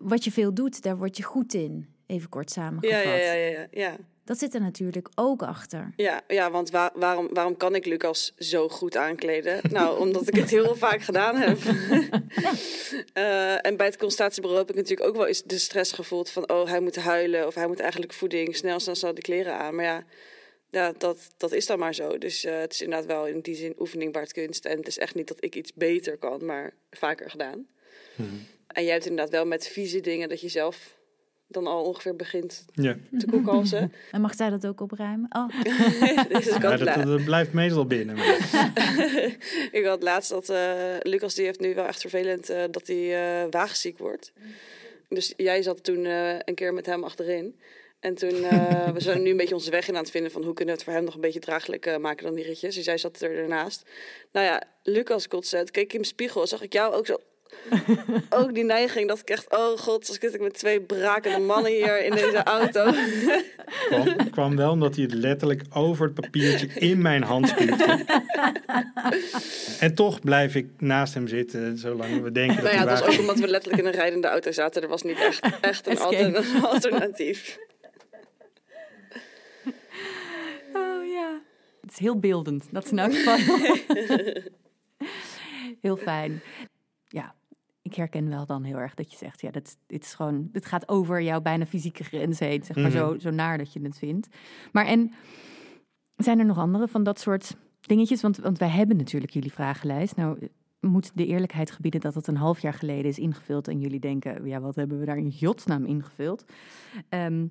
[0.00, 1.88] wat je veel doet, daar word je goed in.
[2.06, 3.02] Even kort samengevat.
[3.04, 3.96] Ja, ja, ja, ja, ja.
[4.24, 5.92] Dat zit er natuurlijk ook achter.
[5.96, 9.60] Ja, ja want wa- waarom, waarom kan ik Lucas zo goed aankleden?
[9.70, 11.58] nou, omdat ik het heel vaak gedaan heb.
[13.12, 16.50] Eh, en bij het consultatiebureau heb ik natuurlijk ook wel eens de stress gevoeld van...
[16.50, 19.74] oh, hij moet huilen of hij moet eigenlijk voeding, snel, snel, snel de kleren aan.
[19.74, 20.04] Maar ja,
[20.70, 22.18] ja dat, dat is dan maar zo.
[22.18, 24.64] Dus eh, het is inderdaad wel in die zin oefening baart kunst.
[24.64, 27.66] En het is echt niet dat ik iets beter kan, maar vaker gedaan.
[28.14, 28.28] mhm.
[28.66, 30.98] En jij hebt inderdaad wel met vieze dingen dat je zelf
[31.46, 33.92] dan al ongeveer begint Ja, te koekhalzen.
[34.12, 35.28] En mag zij dat ook opruimen?
[35.36, 35.48] Oh,
[36.28, 38.16] dus ik, ja had dat, blijft meestal binnen.
[38.16, 39.38] maar-
[39.72, 43.42] ik had laatst dat eh, Lucas die heeft nu wel echt vervelend eh, dat hij
[43.42, 44.32] eh wagenziek wordt.
[45.08, 47.58] Dus jij zat toen eh, een keer met hem achterin.
[48.00, 50.42] En toen, eh, we zijn nu een beetje onze weg in aan het vinden van
[50.44, 52.74] hoe kunnen we het voor hem nog een beetje draaglijk eh, maken dan die ritjes.
[52.74, 53.82] Dus jij zat er ernaast.
[54.32, 57.16] Nou ja, Lucas kotste, keek in mijn spiegel, zag ik jou ook zo
[58.40, 61.72] ook die neiging dat ik echt, oh god, als zit ik met twee brakende mannen
[61.72, 62.92] hier in deze auto.
[63.88, 68.04] kwam, kwam wel omdat hij het letterlijk over het papiertje in mijn hand spiekte.
[69.80, 73.04] en toch blijf ik naast hem zitten, zolang we denken dat nou ja, hij het
[73.04, 74.82] was ook omdat we letterlijk in een rijdende auto zaten.
[74.82, 76.16] Er was niet echt, echt een Escape.
[76.16, 77.58] altern- een alternatief.
[80.72, 81.40] Oh ja.
[81.80, 82.68] Het is heel beeldend.
[82.72, 83.38] Dat is in elk geval.
[85.80, 86.40] heel fijn.
[87.08, 87.34] Ja,
[87.82, 90.66] ik herken wel dan heel erg dat je zegt, ja, dat, dit is gewoon, dit
[90.66, 92.62] gaat over jouw bijna fysieke grens heen.
[92.64, 92.96] Zeg maar Mhm.
[92.96, 94.28] zo, zo naar dat je het vindt.
[94.72, 95.12] Maar en
[96.16, 98.22] zijn er nog andere van dat soort dingetjes?
[98.22, 100.16] Want, want wij hebben natuurlijk jullie vragenlijst.
[100.16, 100.48] Nou,
[100.80, 104.46] moet de eerlijkheid gebieden dat het een half jaar geleden is ingevuld en jullie denken,
[104.46, 106.44] ja, wat hebben we daar in jodsnaam ingevuld?
[107.08, 107.46] Ehm,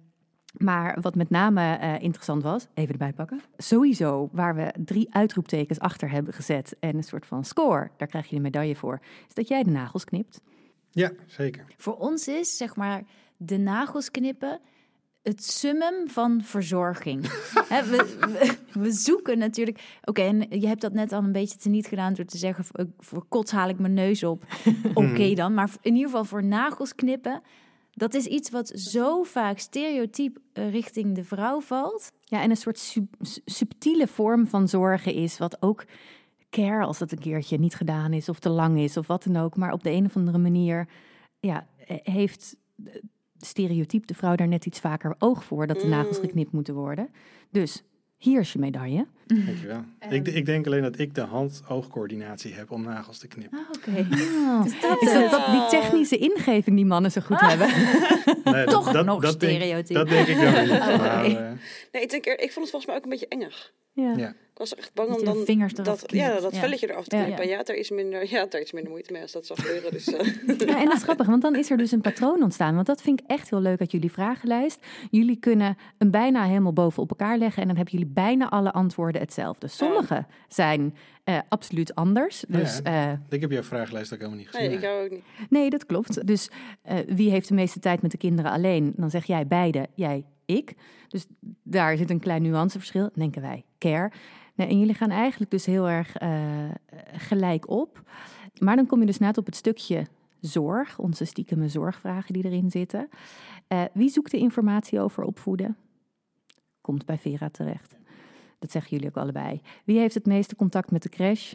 [0.60, 3.42] maar wat met name eh, interessant was, even erbij pakken.
[3.58, 8.28] Sowieso, waar we drie uitroeptekens achter hebben gezet en een soort van score, daar krijg
[8.28, 10.42] je een medaille voor, is dat jij de nagels knipt.
[10.92, 11.66] Ja, zeker.
[11.78, 13.04] voor ons is zeg maar
[13.38, 14.60] de nagels knippen
[15.22, 17.26] het summum van verzorging.
[17.74, 19.98] Hè, we, we, we zoeken natuurlijk.
[20.04, 22.88] Oké, en je hebt dat net al een beetje teniet gedaan door te zeggen: voor,
[22.98, 24.44] voor kots haal ik mijn neus op.
[24.94, 27.42] Oké dan, maar in ieder geval voor nagels knippen.
[27.92, 32.12] Dat is iets wat zo vaak stereotyp eh, richting de vrouw valt.
[32.24, 35.86] Ja, en een soort sub- su- subtiele vorm van zorgen is, wat ook
[36.50, 39.36] care als het een keertje niet gedaan is of te lang is of wat dan
[39.38, 39.56] ook.
[39.56, 40.88] Maar op de een of andere manier
[41.40, 43.02] ja, eh, heeft de
[43.38, 46.24] stereotyp de vrouw daar net iets vaker oog voor dat de nagels Mm.
[46.26, 47.10] geknipt moeten worden.
[47.52, 47.84] Dus
[48.18, 49.08] hier is je medaille.
[49.46, 49.84] Dankjewel.
[50.10, 53.60] Ik, ik denk alleen dat ik de hand-oogcoördinatie heb om nagels te knippen.
[53.60, 54.08] Ah, Oké.
[55.06, 57.68] is dat, dat die technische ingeving die mannen zo goed hebben?
[58.44, 59.94] Nee, dat- Toch dat, nog dat denk, stereotype.
[59.94, 60.70] dat denk ik wel niet.
[60.98, 61.32] Maar, eh,
[61.92, 63.74] Nee, ik, denk, ik vond het volgens mij ook een beetje engig.
[63.94, 64.14] Ja.
[64.18, 64.28] Ja.
[64.30, 66.60] Ik was echt bang om dan vingers dat, ja, dat Ja.
[66.60, 67.24] velletje eraf te Ja.
[67.24, 67.44] knippen.
[67.44, 69.60] En ja, had er iets minder, ja, er iets minder moeite mee als dat zou
[69.62, 69.92] gebeuren.
[69.92, 70.26] Dus, eh,
[70.70, 72.76] Ja, en dat is grappig, want dan is er dus een patroon ontstaan.
[72.76, 74.86] Want dat vind ik echt heel leuk uit jullie vragenlijst.
[75.12, 79.22] Jullie kunnen een bijna helemaal bovenop elkaar leggen en dan hebben jullie bijna alle antwoorden
[79.22, 79.68] hetzelfde.
[79.68, 82.44] Sommige zijn eh, absoluut anders.
[82.48, 83.12] Dus Ja.
[83.12, 84.66] eh, ik heb jouw vragenlijst ook helemaal niet gezien.
[84.68, 85.24] nee, ik jou ook niet.
[85.50, 86.28] nee, dat klopt.
[86.28, 86.50] Dus
[86.82, 88.94] eh, wie heeft de meeste tijd met de kinderen alleen?
[88.96, 90.76] Dan zeg jij beide, jij ik.
[91.08, 91.26] Dus
[91.64, 93.10] daar zit een klein nuanceverschil.
[93.14, 94.12] Denken wij care.
[94.56, 96.40] En jullie gaan eigenlijk dus heel erg eh,
[97.14, 98.04] gelijk op.
[98.60, 100.06] Maar dan kom je dus net op het stukje
[100.40, 103.10] zorg, onze stiekeme zorgvragen die erin zitten.
[103.68, 105.78] Eh, wie zoekt de informatie over opvoeden?
[106.82, 107.96] Komt bij Vera terecht.
[108.60, 109.62] Dat zeggen jullie ook allebei.
[109.86, 111.54] Wie heeft het meeste contact met de crash?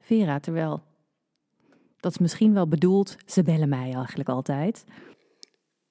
[0.00, 0.82] Vera, terwijl
[1.96, 3.16] dat is misschien wel bedoeld.
[3.26, 4.84] Ze bellen mij eigenlijk altijd.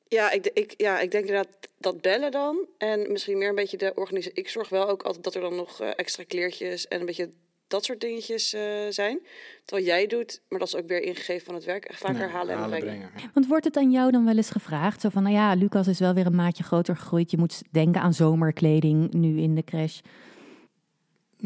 [0.08, 2.58] Ja ik, ik, ja, ik denk inderdaad dat bellen dan.
[2.78, 4.40] En misschien meer een beetje de organisatie.
[4.40, 7.30] Ik zorg wel ook altijd dat er dan nog eh, extra kleertjes en een beetje
[7.68, 9.20] dat soort dingetjes eh, zijn.
[9.66, 12.22] Terwijl jij doet, maar dat is ook weer ingegeven van het werk, echt vaak Nee,
[12.22, 13.12] herhalen en brengen.
[13.34, 15.02] Want wordt het aan jou dan wel eens gevraagd?
[15.02, 17.32] Zo van, nou ja, Lucas is wel weer een maatje groter gegroeid.
[17.32, 20.00] Je moet denken aan zomerkleding nu in de crash.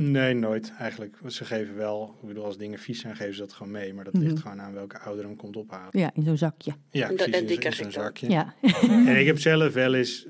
[0.01, 1.17] Nee, nooit eigenlijk.
[1.27, 3.93] Ze geven wel, ik bedoel, als dingen vies zijn, geven ze dat gewoon mee.
[3.93, 4.23] Maar dat Mhm.
[4.23, 5.99] ligt gewoon aan welke ouder hem komt ophalen.
[5.99, 6.71] Ja, in zo'n zakje.
[6.91, 8.29] Ja, precies, en in die zo'n zakje.
[8.29, 8.53] Ja.
[9.05, 10.27] En ik heb zelf wel eens,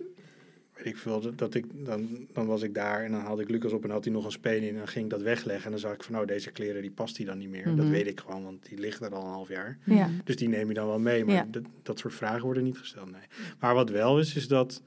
[0.76, 3.72] weet ik veel, dat- ik, dan, dan was ik daar en dan haalde ik Lucas
[3.72, 5.66] op en had hij nog een speen in en dan ging ik dat wegleggen.
[5.66, 7.64] En dan zag ik van, nou, deze kleren, die past hij dan niet meer.
[7.66, 7.90] Dat Mhm.
[7.90, 9.78] weet ik gewoon, want die liggen er al een half jaar.
[9.86, 10.10] ja.
[10.24, 11.26] Dus die neem je dan wel mee.
[11.26, 11.48] Maar Ja.
[11.52, 13.22] dat, dat soort vragen worden niet gesteld, nee.
[13.60, 14.82] Maar wat wel is, is dat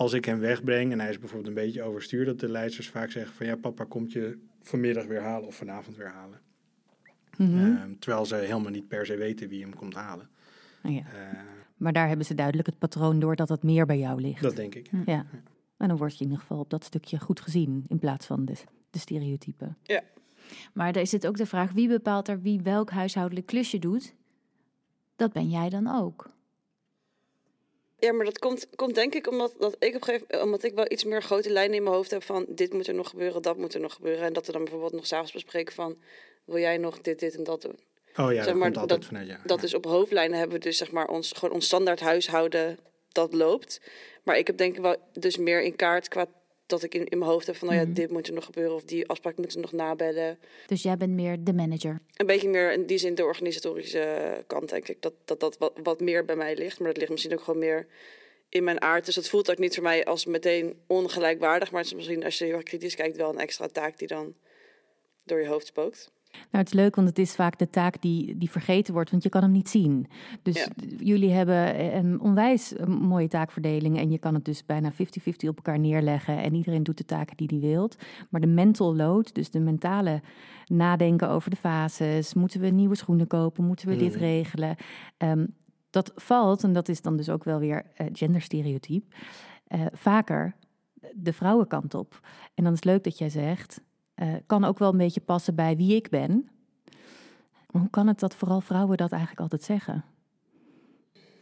[0.00, 3.10] als ik hem wegbreng en hij is bijvoorbeeld een beetje overstuur, dat de leidsters vaak
[3.10, 6.40] zeggen van ja, papa komt je vanmiddag weer halen of vanavond weer halen.
[7.36, 7.76] Mhm.
[7.76, 10.28] Ehm, terwijl ze helemaal niet per se weten wie hem komt halen.
[10.82, 10.98] Ja.
[10.98, 11.38] Eh,
[11.76, 14.42] Maar daar hebben ze duidelijk het patroon door dat het meer bij jou ligt.
[14.42, 14.90] dat denk ik.
[15.06, 15.26] Ja.
[15.76, 18.44] En dan word je in ieder geval op dat stukje goed gezien in plaats van
[18.44, 18.54] de,
[18.90, 19.76] de stereotypen.
[20.72, 24.14] Maar er zit ook de vraag, wie bepaalt er wie welk huishoudelijk klusje doet?
[25.16, 26.30] Dat ben jij dan ook.
[28.00, 30.90] Ja, maar dat komt, komt denk ik omdat, dat ik op gegeven omdat ik wel
[30.92, 33.56] iets meer grote lijnen in mijn hoofd heb van dit moet er nog gebeuren, dat
[33.56, 34.24] moet er nog gebeuren.
[34.24, 35.98] En dat we dan bijvoorbeeld nog s'avonds bespreken van
[36.44, 37.78] wil jij nog dit, dit en dat doen.
[38.16, 39.40] Oh ja, Zeg dat maar, dat- vanuit ja.
[39.44, 39.64] Dat ja.
[39.64, 42.78] is op hoofdlijnen hebben we dus zeg maar ons, gewoon ons standaard huishouden
[43.12, 43.80] dat loopt.
[44.22, 46.26] Maar ik heb denk ik wel dus meer in kaart qua
[46.70, 47.94] dat ik in, in mijn hoofd heb van nou ja, Mhm.
[47.94, 50.38] dit moet er nog gebeuren of die afspraak moeten we nog nabellen.
[50.66, 52.00] Dus jij bent meer de manager.
[52.16, 55.02] Een beetje meer in die zin de organisatorische kant denk ik.
[55.02, 56.78] Dat dat, dat wat, wat meer bij mij ligt.
[56.78, 57.86] Maar dat ligt misschien ook gewoon meer
[58.48, 59.04] in mijn aard.
[59.06, 61.70] Dus dat voelt ook niet voor mij als meteen ongelijkwaardig.
[61.70, 64.08] Maar het is misschien als je heel erg kritisch kijkt wel een extra taak die
[64.08, 64.34] dan
[65.24, 66.10] door je hoofd spookt.
[66.32, 69.22] Nou, het is leuk, want het is vaak de taak die, die vergeten wordt, want
[69.22, 70.06] je kan hem niet zien.
[70.42, 70.68] Dus Ja.
[70.98, 75.56] jullie hebben een onwijs eh, mooie taakverdeling en je kan het dus bijna 50-50 op
[75.56, 77.96] elkaar neerleggen en iedereen doet de taken die hij wilt.
[78.30, 80.20] Maar de mental load, dus de mentale
[80.66, 84.18] nadenken over de fases, moeten we nieuwe schoenen kopen, moeten we dit Mhm.
[84.18, 84.76] regelen,
[85.16, 85.46] Ehm,
[85.90, 89.14] dat valt, en dat is dan dus ook wel weer eh, genderstereotyp,
[89.66, 90.54] eh, vaker
[91.14, 92.20] de vrouwenkant op.
[92.54, 93.80] En dan is het leuk dat jij zegt,
[94.20, 96.48] eh, kan ook wel een beetje passen bij wie ik ben.
[97.70, 100.04] Maar hoe kan het dat vooral vrouwen dat eigenlijk altijd zeggen?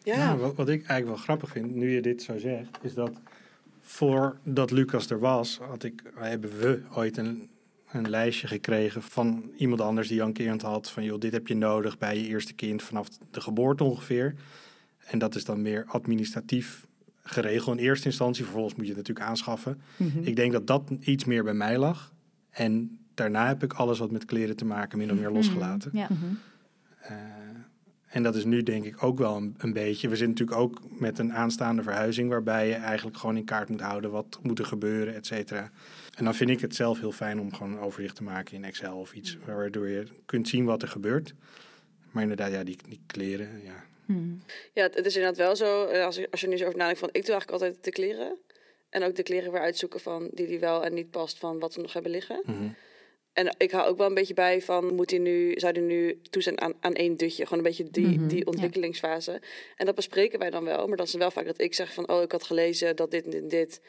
[0.03, 2.95] Ja, Nou, wat, wat ik eigenlijk wel grappig vind, nu je dit zo zegt, is
[2.95, 3.21] dat
[3.81, 7.51] voordat Lucas er was, had ik, hebben we ooit een,
[7.93, 11.47] een lijstje gekregen van iemand anders die al een keer had van, joh, dit heb
[11.47, 14.35] je nodig bij je eerste kind vanaf de geboorte ongeveer.
[15.05, 16.87] En dat is dan meer administratief
[17.23, 18.45] geregeld in eerste instantie.
[18.45, 19.81] Vervolgens moet je het natuurlijk aanschaffen.
[20.21, 22.17] Ik denk dat dat iets meer bij mij lag.
[22.59, 25.90] En daarna heb ik alles wat met kleren te maken min of meer losgelaten.
[25.94, 26.07] Ja.
[26.11, 26.25] Mhm.
[27.01, 27.14] Eh,
[28.09, 30.09] en dat is nu denk ik ook wel een, een beetje.
[30.09, 33.81] We zitten natuurlijk ook met een aanstaande verhuizing, waarbij je eigenlijk gewoon in kaart moet
[33.81, 35.71] houden wat moet er gebeuren, et cetera.
[36.16, 38.64] En dan vind ik het zelf heel fijn om gewoon een overzicht te maken in
[38.64, 41.35] Excel of iets, waardoor je kunt zien wat er gebeurt.
[42.11, 43.85] Maar inderdaad, ja, die, die kleren, ja.
[44.05, 44.40] Hmm.
[44.75, 45.87] ja het, het is inderdaad wel zo.
[45.87, 47.90] eh, Als, je- als je nu zo over nadenkt van ik doe eigenlijk altijd de
[47.90, 48.37] kleren.
[48.90, 51.74] En ook de kleren weer uitzoeken van die die wel en niet past van wat
[51.74, 52.42] we nog hebben liggen.
[52.44, 52.68] Mhm.
[53.33, 56.20] En ik hou ook wel een beetje bij van, moet hij nu, zou hij nu
[56.31, 57.42] toe zijn aan, aan één dutje?
[57.46, 58.44] Gewoon een beetje die, Mhm, die ja.
[58.44, 59.40] ontwikkelingsfase.
[59.77, 60.87] En dat bespreken wij dan wel.
[60.87, 63.24] Maar dat is wel vaak dat ik zeg van, oh, ik had gelezen dat dit
[63.24, 63.81] en dit dit.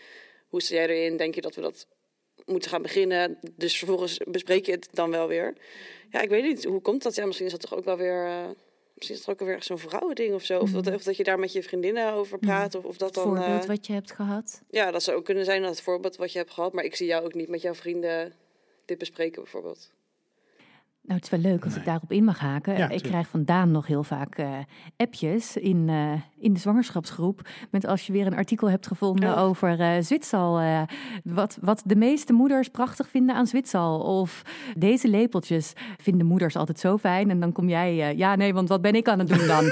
[0.47, 1.17] Hoe sta jij erin?
[1.17, 1.87] Denk je dat we dat
[2.45, 3.37] moeten gaan beginnen?
[3.55, 5.53] Dus vervolgens bespreek je het dan wel weer.
[6.09, 7.15] Ja, ik weet niet, hoe komt dat?
[7.15, 8.25] Ja, misschien is dat toch ook wel weer...
[8.25, 8.49] eh,
[8.99, 10.59] misschien is het ook weer zo'n vrouwending of zo.
[10.59, 12.75] Of, dat, of dat je daar met je vriendinnen over praat.
[12.75, 13.23] Of, of dat dan...
[13.23, 14.61] Voorbeeld eh, wat je hebt gehad.
[14.69, 16.73] ja, dat zou ook kunnen zijn dat het voorbeeld wat je hebt gehad.
[16.73, 18.33] Maar ik zie jou ook niet met jouw vrienden
[18.85, 19.91] dit bespreken bijvoorbeeld.
[21.09, 22.73] Nou, het is wel leuk als ik daarop in mag haken.
[22.73, 23.07] Ja, ik tuurlijk.
[23.07, 24.49] krijg van Daan nog heel vaak eh,
[24.97, 27.47] appjes in, eh, in de zwangerschapsgroep.
[27.69, 29.41] Met als je weer een artikel hebt gevonden Oh.
[29.43, 30.61] over eh Zwitsal.
[31.23, 33.99] wat, wat de meeste moeders prachtig vinden aan Zwitsal.
[33.99, 34.41] Of
[34.77, 37.29] deze lepeltjes vinden moeders altijd zo fijn.
[37.29, 39.65] En dan kom jij, ja nee, want wat ben ik aan het doen dan?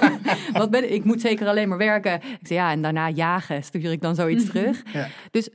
[0.60, 2.14] wat ben, ik moet zeker alleen maar werken.
[2.14, 4.82] Ik zeg ja, en daarna jagen stuur ik dan zoiets terug.
[4.92, 5.06] Ja.
[5.30, 5.48] Dus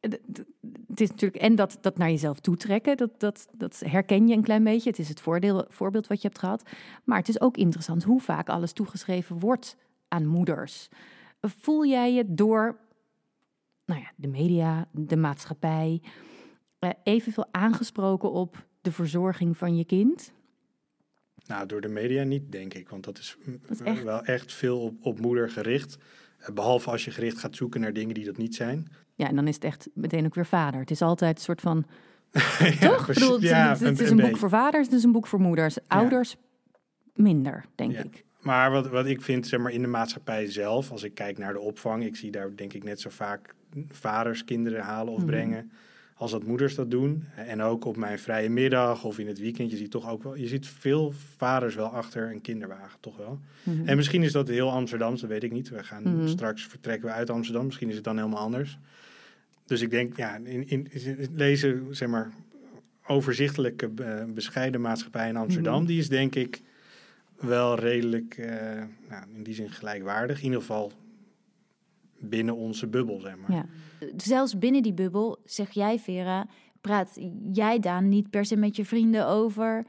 [0.00, 4.42] het is natuurlijk en dat, dat naar jezelf toetrekken, dat, dat, dat herken je een
[4.42, 4.90] klein beetje.
[4.90, 6.62] Het is het voordeel, voorbeeld wat je hebt gehad.
[7.04, 9.76] Maar het is ook interessant hoe vaak alles toegeschreven wordt
[10.08, 10.88] aan moeders.
[11.40, 12.78] Voel jij je door
[13.84, 16.02] nou ja, de media, de maatschappij,
[16.78, 20.32] eh, evenveel aangesproken op de verzorging van je kind?
[21.46, 22.88] Nou, door de media niet, denk ik.
[22.88, 25.98] Want dat is, Dat is echt- wel echt veel op, op moeder gericht.
[26.38, 28.88] Eh, Behalve als je gericht gaat zoeken naar dingen die dat niet zijn.
[29.20, 30.80] Ja, en dan is het echt meteen ook weer vader.
[30.80, 31.84] Het is altijd een soort van
[32.32, 32.38] Ja,
[32.88, 32.98] Toch?
[32.98, 33.06] Ik precies.
[33.06, 35.40] bedoel, het, Ja, het- het is een boek voor vaders, het is een boek voor
[35.40, 35.76] moeders.
[35.86, 36.36] Ouders
[37.14, 38.24] minder, denk ik.
[38.40, 41.52] Maar wat, wat ik vind, zeg maar, in de maatschappij zelf, als ik kijk naar
[41.52, 43.54] de opvang, ik zie daar denk ik net zo vaak
[43.90, 45.26] vaders kinderen halen of Mhm.
[45.26, 45.70] brengen
[46.14, 47.24] als dat moeders dat doen.
[47.36, 50.34] En ook op mijn vrije middag of in het weekend, je ziet toch ook wel,
[50.34, 53.38] je ziet veel vaders wel achter een kinderwagen, toch wel.
[53.62, 53.88] Mhm.
[53.88, 55.68] En misschien is dat heel Amsterdams, dat weet ik niet.
[55.68, 56.26] We gaan Mhm.
[56.28, 58.78] straks vertrekken we uit Amsterdam, misschien is het dan helemaal anders.
[59.70, 62.32] Dus ik denk, ja, in, in, in deze, zeg maar,
[63.06, 65.86] overzichtelijke, eh, bescheiden maatschappij in Amsterdam, Mhm.
[65.86, 66.60] die is denk ik
[67.40, 68.48] wel redelijk, eh,
[69.08, 70.38] nou, in die zin gelijkwaardig.
[70.38, 70.92] In ieder geval
[72.18, 73.52] binnen onze bubbel, zeg maar.
[73.52, 73.66] Ja.
[74.16, 76.46] Zelfs binnen die bubbel, zeg jij Vera,
[76.80, 77.18] praat
[77.52, 79.84] jij Daan niet per se met je vrienden over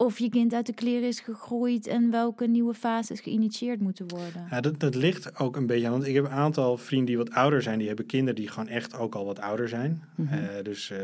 [0.00, 4.46] of je kind uit de kleren is gegroeid en welke nieuwe fases geïnitieerd moeten worden.
[4.50, 5.92] Ja, dat, dat ligt ook een beetje aan.
[5.92, 7.78] Want ik heb een aantal vrienden die wat ouder zijn.
[7.78, 10.02] Die hebben kinderen die gewoon echt ook al wat ouder zijn.
[10.14, 10.34] Mhm.
[10.34, 10.98] Eh, dus eh,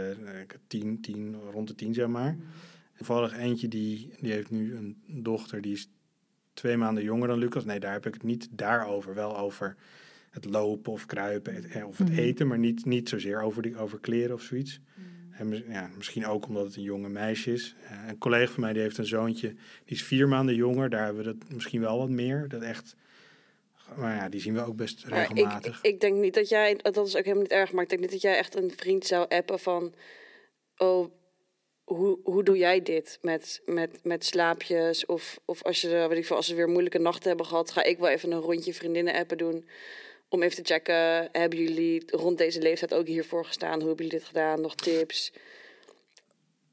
[0.66, 2.36] tien, tien, rond de tien zeg maar.
[2.96, 5.88] Toevallig eentje die, die heeft nu een dochter die is
[6.52, 7.64] twee maanden jonger dan Lucas.
[7.64, 9.14] Nee, daar heb ik het niet daarover.
[9.14, 9.76] Wel over
[10.30, 12.18] het lopen of kruipen eh, of het Mhm.
[12.18, 12.46] eten.
[12.46, 14.80] Maar niet, niet zozeer over, die, over kleren of zoiets.
[15.38, 17.74] En ja, misschien ook omdat het een jonge meisje is.
[17.88, 19.48] Eh, een collega van mij die heeft een zoontje,
[19.84, 20.90] die is vier maanden jonger.
[20.90, 22.48] Daar hebben we dat misschien wel wat meer.
[22.48, 22.96] Dat echt,
[23.96, 25.78] maar ja, die zien we ook best Maar ik, regelmatig.
[25.82, 28.10] ik denk niet dat jij, dat is ook helemaal niet erg, maar ik denk niet
[28.10, 29.94] dat jij echt een vriend zou appen van,
[30.76, 31.10] oh,
[31.84, 35.06] hoe, hoe doe jij dit met, met, met slaapjes?
[35.06, 37.82] Of, of als, je, weet ik veel, als ze weer moeilijke nachten hebben gehad, ga
[37.82, 39.68] ik wel even een rondje vriendinnen appen doen.
[40.34, 43.78] Om even te checken, hebben jullie rond deze leeftijd ook hiervoor gestaan?
[43.78, 44.60] Hoe hebben jullie dit gedaan?
[44.60, 45.32] Nog tips?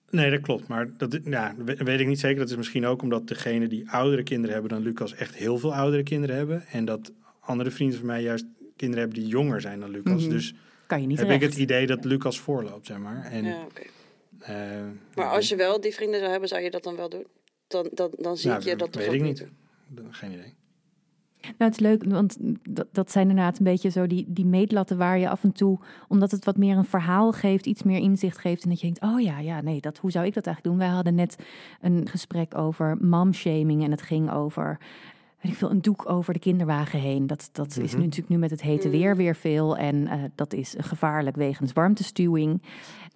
[0.10, 0.68] Nee, dat klopt.
[0.68, 2.40] Maar dat ja, we- weet ik niet zeker.
[2.40, 5.74] Dat is misschien ook omdat degene die oudere kinderen hebben dan Lucas echt heel veel
[5.76, 6.66] oudere kinderen hebben.
[6.68, 8.46] En dat andere vrienden van mij juist
[8.76, 10.22] kinderen hebben die jonger zijn dan Lucas.
[10.22, 10.30] Mhm.
[10.32, 10.54] Dus
[10.88, 11.42] Kan je niet heb recht.
[11.44, 13.24] ik het idee dat Lucas voorloopt, zeg maar.
[13.26, 13.82] En, Ja, oké.
[14.40, 14.56] eh,
[15.16, 17.26] Maar als je wel die vrienden zou hebben, zou je dat dan wel doen?
[17.68, 19.50] Dan, dan, dan zie Ja, ik je dat toch weet ook ik niet niet.
[19.88, 20.14] doen.
[20.14, 20.54] Geen idee.
[21.42, 22.38] Nou, het is leuk, want
[22.70, 25.80] dat, dat zijn inderdaad een beetje zo die, die meetlatten waar je af en toe,
[26.08, 28.64] omdat het wat meer een verhaal geeft, iets meer inzicht geeft.
[28.64, 30.88] En dat je denkt, oh ja, ja, nee, dat, hoe zou ik dat eigenlijk doen?
[30.88, 31.36] Wij hadden net
[31.82, 34.80] een gesprek over momshaming en het ging over,
[35.42, 37.28] ik veel, een doek over de kinderwagen heen.
[37.28, 37.98] Dat, dat is Mhm.
[37.98, 38.98] nu natuurlijk nu met het hete Mhm.
[38.98, 42.62] weer weer veel en eh, dat is gevaarlijk wegens warmtestuwing.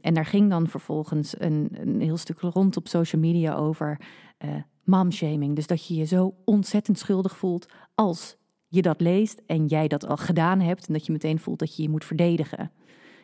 [0.01, 3.99] En daar ging dan vervolgens een, een heel stuk rond op social media over
[4.37, 4.49] eh
[4.83, 5.55] momshaming.
[5.55, 7.65] Dus dat je je zo ontzettend schuldig voelt
[7.95, 11.59] als je dat leest en jij dat al gedaan hebt en dat je meteen voelt
[11.59, 12.71] dat je je moet verdedigen.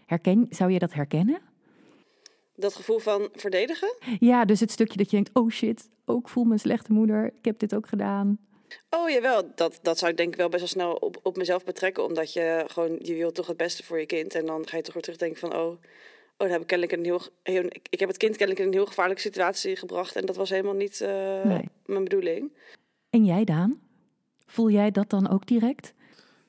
[0.06, 1.40] Herken, zou je dat herkennen?
[2.56, 3.94] Dat gevoel van verdedigen?
[4.20, 7.26] Ja, dus het stukje dat je denkt, oh shit, ook voel me een slechte moeder,
[7.26, 8.38] ik heb dit ook gedaan.
[8.90, 11.64] Oh jawel, dat, dat zou ik denk ik wel best wel snel op, op mezelf
[11.64, 12.04] betrekken.
[12.04, 14.36] Omdat je gewoon, je wil toch het beste voor je kind.
[14.36, 15.78] En dan ga je toch weer terugdenken van, oh, oh
[16.38, 18.78] dan heb ik kennelijk een heel, heel ik, ik heb het kind kennelijk in een
[18.78, 20.16] heel gevaarlijke situatie gebracht.
[20.16, 21.70] En dat was helemaal niet eh, Nee.
[21.86, 22.52] mijn bedoeling.
[23.10, 23.80] En jij, Daan?
[24.46, 25.94] Voel jij dat dan ook direct?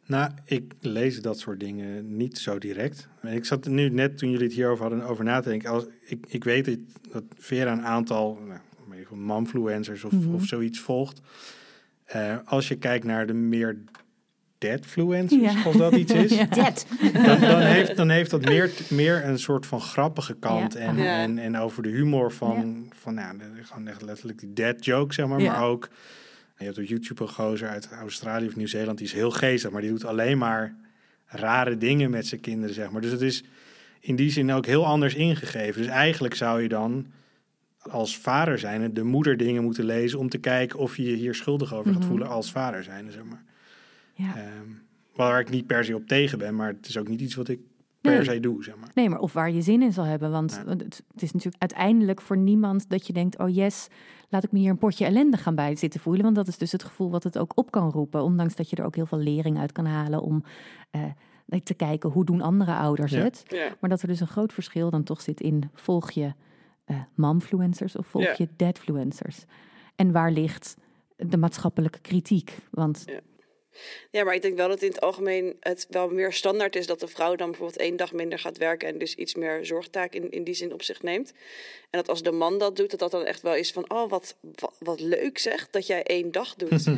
[0.07, 3.09] Nou, ik lees dat soort dingen niet zo direct.
[3.23, 5.71] Ik zat nu net toen jullie het hierover hadden over na te denken.
[5.71, 6.79] Als, ik, ik weet
[7.11, 8.61] dat, Vera een aantal nou,
[10.05, 10.35] of, Mhm.
[10.35, 11.21] of zoiets volgt.
[12.13, 13.77] Eh, als je kijkt naar de meer
[14.59, 15.63] deadfluencers, Ja.
[15.65, 16.47] als dat iets is, Ja.
[16.47, 16.87] Dead.
[17.13, 20.73] dan, dan, heeft, dan heeft dat meer, meer een soort van grappige kant.
[20.73, 20.79] Ja.
[20.79, 21.23] En, Ja.
[21.23, 25.15] en, en over de humor van, van ja, de- gewoon echt letterlijk die dead joke,
[25.15, 25.41] zeg maar.
[25.41, 25.53] Ja.
[25.53, 25.89] Maar ook,
[26.59, 29.81] je hebt op YouTube een gozer uit Australië of Nieuw-Zeeland, die is heel geestig, maar
[29.81, 30.75] die doet alleen maar
[31.27, 33.01] rare dingen met zijn kinderen, zeg maar.
[33.01, 33.45] Dus het is
[34.01, 35.83] in die zin ook heel anders ingegeven.
[35.83, 37.07] Dus eigenlijk zou je dan
[37.91, 41.35] als vader zijn de moeder dingen moeten lezen om te kijken of je je hier
[41.35, 42.09] schuldig over gaat Mhm.
[42.09, 43.45] voelen als vader zijn, zeg maar.
[44.15, 44.37] Ja.
[44.37, 44.69] Ehm,
[45.15, 47.49] waar ik niet per se op tegen ben, maar het is ook niet iets wat
[47.49, 47.61] ik
[48.01, 48.25] per Nee.
[48.25, 48.91] se doe, zeg maar.
[48.95, 50.31] Nee, maar of waar je zin in zal hebben.
[50.31, 50.71] Want Ja.
[50.71, 53.89] het, het is natuurlijk uiteindelijk voor niemand dat je denkt: oh yes,
[54.29, 56.23] laat ik me hier een potje ellende gaan bij zitten voelen.
[56.23, 58.23] Want dat is dus het gevoel wat het ook op kan roepen.
[58.23, 60.45] Ondanks dat je er ook heel veel lering uit kan halen om
[60.91, 61.03] eh,
[61.65, 63.19] te kijken hoe doen andere ouders Ja.
[63.23, 63.43] het.
[63.47, 63.69] Ja.
[63.81, 66.33] Maar dat er dus een groot verschil dan toch zit in volg je
[67.15, 68.35] momfluencers of volg Ja.
[68.39, 69.45] je dadfluencers.
[69.97, 70.77] En waar ligt
[71.17, 72.53] de maatschappelijke kritiek?
[72.71, 73.05] Want
[74.11, 77.01] ja, maar ik denk wel dat in het algemeen het wel meer standaard is dat
[77.01, 80.31] de vrouw dan bijvoorbeeld één dag minder gaat werken en dus iets meer zorgtaak in,
[80.31, 81.31] in die zin op zich neemt.
[81.91, 84.11] En dat als de man dat doet, dat dat dan echt wel is van, oh
[84.11, 86.85] wat, wat, wat leuk zeg, dat jij één dag doet.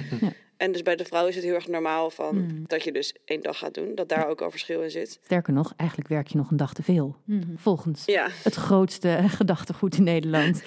[0.64, 2.64] En dus bij de vrouw is het heel erg normaal van Hmm.
[2.66, 5.18] dat je dus één dag gaat doen, dat daar ook al verschil in zit.
[5.24, 7.16] sterker nog, eigenlijk werk je nog een dag te veel.
[7.24, 7.56] Mhm.
[7.56, 10.62] Volgens Ja, het grootste gedachtegoed in Nederland.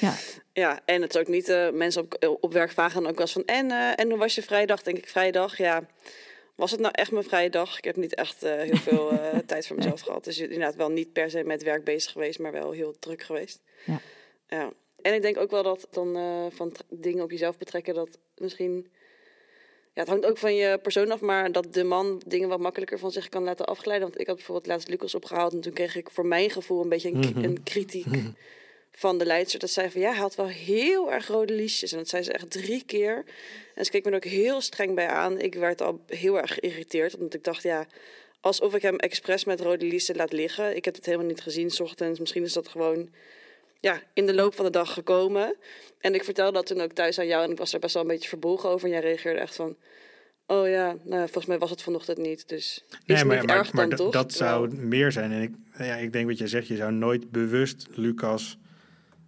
[0.00, 0.14] Ja,
[0.52, 3.26] ja, en het is ook niet, eh, mensen op, op werk vragen dan ook wel
[3.26, 4.82] eens van, en, eh, en hoe was je vrijdag?
[4.82, 5.82] Denk ik, vrijdag, ja.
[6.54, 7.78] Was het nou echt mijn vrije dag?
[7.78, 10.24] Ik heb niet echt eh, heel veel eh, tijd voor mezelf gehad.
[10.24, 13.62] Dus inderdaad wel niet per se met werk bezig geweest, maar wel heel druk geweest.
[13.86, 14.00] Ja.
[14.48, 14.72] ja.
[15.02, 18.86] En ik denk ook wel dat dan eh, van dingen op jezelf betrekken, dat misschien...
[19.94, 22.98] Ja, het hangt ook van je persoon af, maar dat de man dingen wat makkelijker
[22.98, 24.08] van zich kan laten afglijden.
[24.08, 26.88] Want ik had bijvoorbeeld laatst Lucas opgehaald en toen kreeg ik voor mijn gevoel een
[26.88, 27.44] beetje een, Mhm.
[27.44, 28.06] een kritiek
[28.92, 29.58] van de leidster.
[29.60, 31.92] Dat zei van, ja, hij had wel heel erg rode liesjes.
[31.92, 33.24] En dat zei ze echt drie keer.
[33.74, 35.40] En ze keek me er ook heel streng bij aan.
[35.40, 37.86] Ik werd al heel erg geïrriteerd, omdat ik dacht, ja,
[38.40, 40.76] alsof ik hem expres met rode liesjes laat liggen.
[40.76, 42.20] Ik heb het helemaal niet gezien, s ochtends.
[42.20, 43.08] Misschien is dat gewoon
[43.84, 45.56] ja, in de loop van de dag gekomen.
[46.00, 48.02] En ik vertelde dat toen ook thuis aan jou en ik was er best wel
[48.02, 48.86] een beetje verbolgen over.
[48.86, 49.76] En jij reageerde echt van,
[50.46, 52.48] oh ja, nou, volgens mij was het vanochtend niet.
[52.48, 54.12] Dus is Nee, maar, niet maar, erg maar dan dat- toch?
[54.12, 55.32] dat zou meer zijn.
[55.32, 58.58] En ik, ja, ik denk wat je zegt, je zou nooit bewust Lucas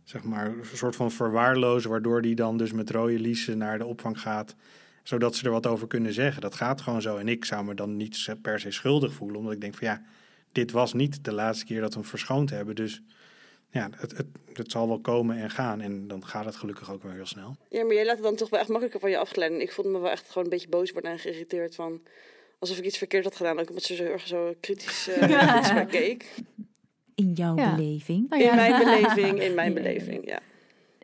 [0.04, 3.84] zeg maar, een soort van verwaarlozen, waardoor die dan dus met rode liezen naar de
[3.86, 4.54] opvang gaat,
[5.02, 6.40] zodat ze er wat over kunnen zeggen.
[6.42, 7.16] Dat gaat gewoon zo.
[7.16, 10.02] En ik zou me dan niet per se schuldig voelen, omdat ik denk van ja,
[10.52, 12.74] dit was niet de laatste keer dat we hem verschoond hebben.
[12.74, 13.02] Dus
[13.70, 15.80] ja, het, het, het zal wel komen en gaan.
[15.80, 17.56] En dan gaat het gelukkig ook wel heel snel.
[17.68, 19.60] Ja, maar jij laat het dan toch wel echt makkelijker van je afglijden.
[19.60, 22.00] Ik voelde me wel echt gewoon een beetje boos worden en geïrriteerd van...
[22.58, 26.34] Alsof ik iets verkeerd had gedaan, ook omdat ze zo erg zo kritisch, bij keek.
[27.14, 27.74] In jouw Ja.
[27.74, 28.28] beleving.
[28.28, 28.50] Nou ja.
[28.50, 29.80] In mijn beleving, in mijn Ja.
[29.82, 30.40] beleving, ja.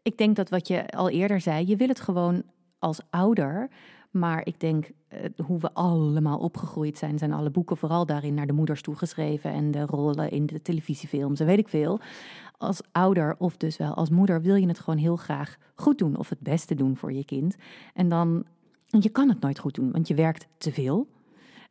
[0.03, 2.43] Ik denk dat wat je al eerder zei, je wil het gewoon
[2.79, 3.69] als ouder.
[4.13, 8.47] Maar ik denk, eh, hoe we allemaal opgegroeid zijn, zijn alle boeken vooral daarin naar
[8.47, 9.53] de moeders toegeschreven.
[9.53, 12.01] En de rollen in de televisiefilms en weet ik veel.
[12.59, 16.17] Als ouder of dus wel als moeder wil je het gewoon heel graag goed doen.
[16.17, 17.57] Of het beste doen voor je kind.
[17.95, 18.45] En dan,
[18.87, 21.07] je kan het nooit goed doen, want je werkt te veel.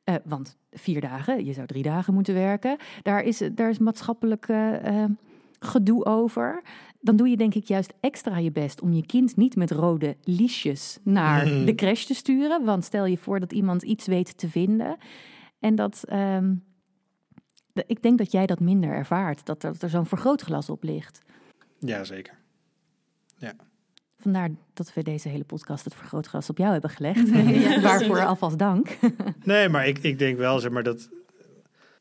[0.04, 2.78] Eh, want vier dagen, je zou drie dagen moeten werken.
[3.02, 5.04] Daar is, daar is maatschappelijk eh,
[5.66, 6.62] gedoe over.
[7.00, 10.16] Dan doe je denk ik juist extra je best om je kind niet met rode
[10.24, 12.66] liesjes naar de crash te sturen.
[12.66, 14.98] Want stel je voor dat iemand iets weet te vinden.
[15.60, 16.56] En dat, ehm,
[17.74, 19.46] de- ik denk dat jij dat minder ervaart.
[19.46, 21.22] Dat er, dat er zo'n vergrootglas op ligt.
[21.80, 22.40] Ja, zeker.
[24.18, 27.30] Vandaar dat we deze hele podcast het vergrootglas op jou hebben gelegd.
[27.82, 28.98] Waarvoor alvast dank.
[29.44, 31.10] Nee, maar ik, ik denk wel, zeg maar, dat...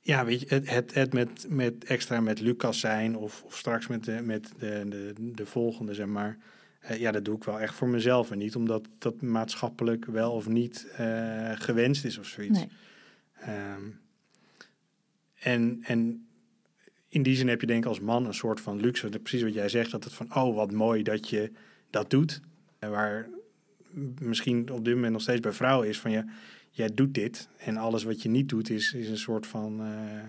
[0.03, 3.87] Ja, weet je, het, het, het met, met extra met Lucas zijn of, of straks
[3.87, 6.39] met, de, met de, de, de volgende, zeg maar.
[6.81, 10.33] eh, ja, dat doe ik wel echt voor mezelf en niet omdat dat maatschappelijk wel
[10.33, 12.59] of niet eh, gewenst is of zoiets.
[12.59, 12.69] Nee.
[13.41, 13.83] Ehm,
[15.35, 16.27] en, en
[17.09, 19.09] in die zin heb je denk ik als man een soort van luxe.
[19.09, 21.51] Precies wat jij zegt, dat het van, oh wat mooi dat je
[21.91, 22.41] dat doet.
[22.79, 23.29] En waar
[24.21, 26.25] misschien op dit moment nog steeds bij vrouwen is van, ja,
[26.71, 27.49] jij doet dit.
[27.59, 29.81] En alles wat je niet doet is, is een soort van...
[29.81, 30.23] eh,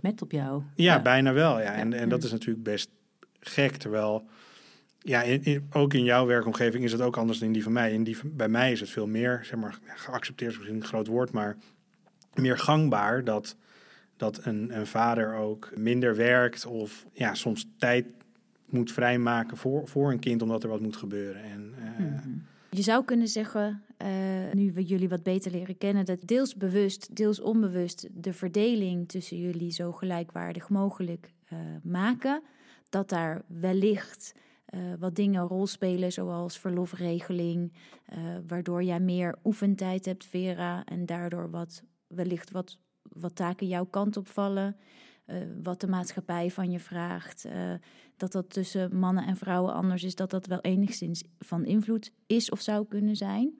[0.00, 0.62] Met op jou.
[0.74, 1.60] ja, bijna wel.
[1.60, 1.72] Ja.
[1.74, 2.88] En, en dat is natuurlijk best
[3.40, 3.76] gek.
[3.76, 4.26] Terwijl,
[4.98, 7.72] ja, in, in- ook in jouw werkomgeving is het ook anders dan in die van
[7.72, 7.92] mij.
[7.92, 11.06] In die bij mij is het veel meer, zeg maar, geaccepteerd is misschien een groot
[11.06, 11.56] woord, maar
[12.34, 13.56] meer gangbaar dat,
[14.16, 18.06] dat een, een vader ook minder werkt of ja, soms tijd
[18.66, 21.42] moet vrijmaken voor, voor een kind omdat er wat moet gebeuren.
[21.42, 22.04] En, eh,
[22.76, 24.08] Je zou kunnen zeggen, eh,
[24.52, 29.38] nu we jullie wat beter leren kennen, dat deels bewust, deels onbewust de verdeling tussen
[29.38, 32.42] jullie zo gelijkwaardig mogelijk eh, maken.
[32.88, 34.34] Dat daar wellicht
[34.66, 37.72] eh, wat dingen een rol spelen, zoals verlofregeling,
[38.46, 44.16] waardoor jij meer oefentijd hebt, Vera, en daardoor wat, wellicht wat, wat taken jouw kant
[44.16, 44.76] op vallen.
[45.26, 47.44] Eh, wat de maatschappij van je vraagt.
[47.44, 47.72] eh,
[48.16, 52.50] dat dat tussen mannen en vrouwen anders is, dat dat wel enigszins van invloed is
[52.50, 53.58] of zou kunnen zijn.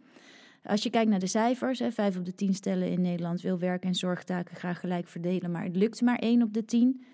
[0.62, 3.58] Als je kijkt naar de cijfers, hè, vijf op de tien stellen in Nederland wil
[3.58, 7.04] werk- en zorgtaken graag gelijk verdelen, maar het lukt maar één op de tien.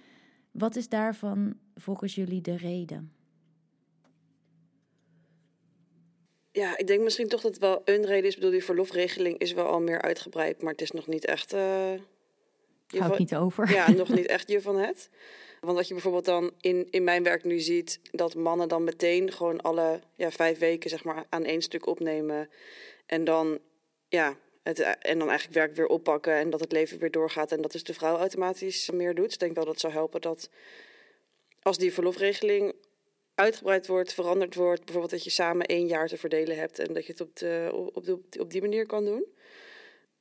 [0.51, 3.13] Wat is daarvan volgens jullie de reden?
[6.53, 8.35] Ja, ik denk misschien toch dat het wel een reden is.
[8.35, 11.53] Ik bedoel, die verlofregeling is wel al meer uitgebreid, maar het is nog niet echt...
[11.53, 11.93] eh,
[12.99, 13.71] Hou ik niet over.
[13.71, 15.09] Ja, nog niet echt je van het.
[15.61, 19.33] Want wat je bijvoorbeeld dan in, in mijn werk nu ziet, dat mannen dan meteen
[19.33, 22.51] gewoon alle ja, vijf weken zeg maar aan één stuk opnemen.
[23.07, 23.59] En dan,
[24.09, 27.53] ja, het, en dan eigenlijk werk weer oppakken en dat het leven weer doorgaat.
[27.53, 29.25] En dat dus de vrouw automatisch meer doet.
[29.25, 30.49] Dus ik denk wel dat het zou helpen dat
[31.63, 32.75] als die verlofregeling
[33.35, 34.81] uitgebreid wordt, veranderd wordt.
[34.81, 37.71] Bijvoorbeeld dat je samen één jaar te verdelen hebt en dat je het op, de,
[37.93, 39.25] op, de, op die manier kan doen.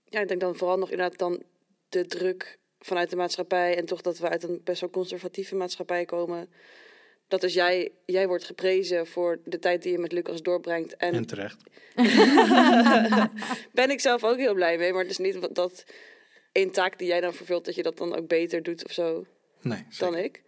[0.05, 1.43] Ja, ik denk dan vooral nog inderdaad dan
[1.89, 6.05] de druk vanuit de maatschappij en toch dat we uit een best wel conservatieve maatschappij
[6.05, 6.49] komen.
[7.27, 10.95] Dat dus jij, jij wordt geprezen voor de tijd die je met Lucas doorbrengt.
[10.95, 11.63] En, en terecht.
[13.81, 14.91] ben ik zelf ook heel blij mee.
[14.91, 15.83] Maar het is niet dat
[16.51, 19.25] één taak die jij dan vervult, dat je dat dan ook beter doet of zo
[19.61, 20.41] Nee, dan ik.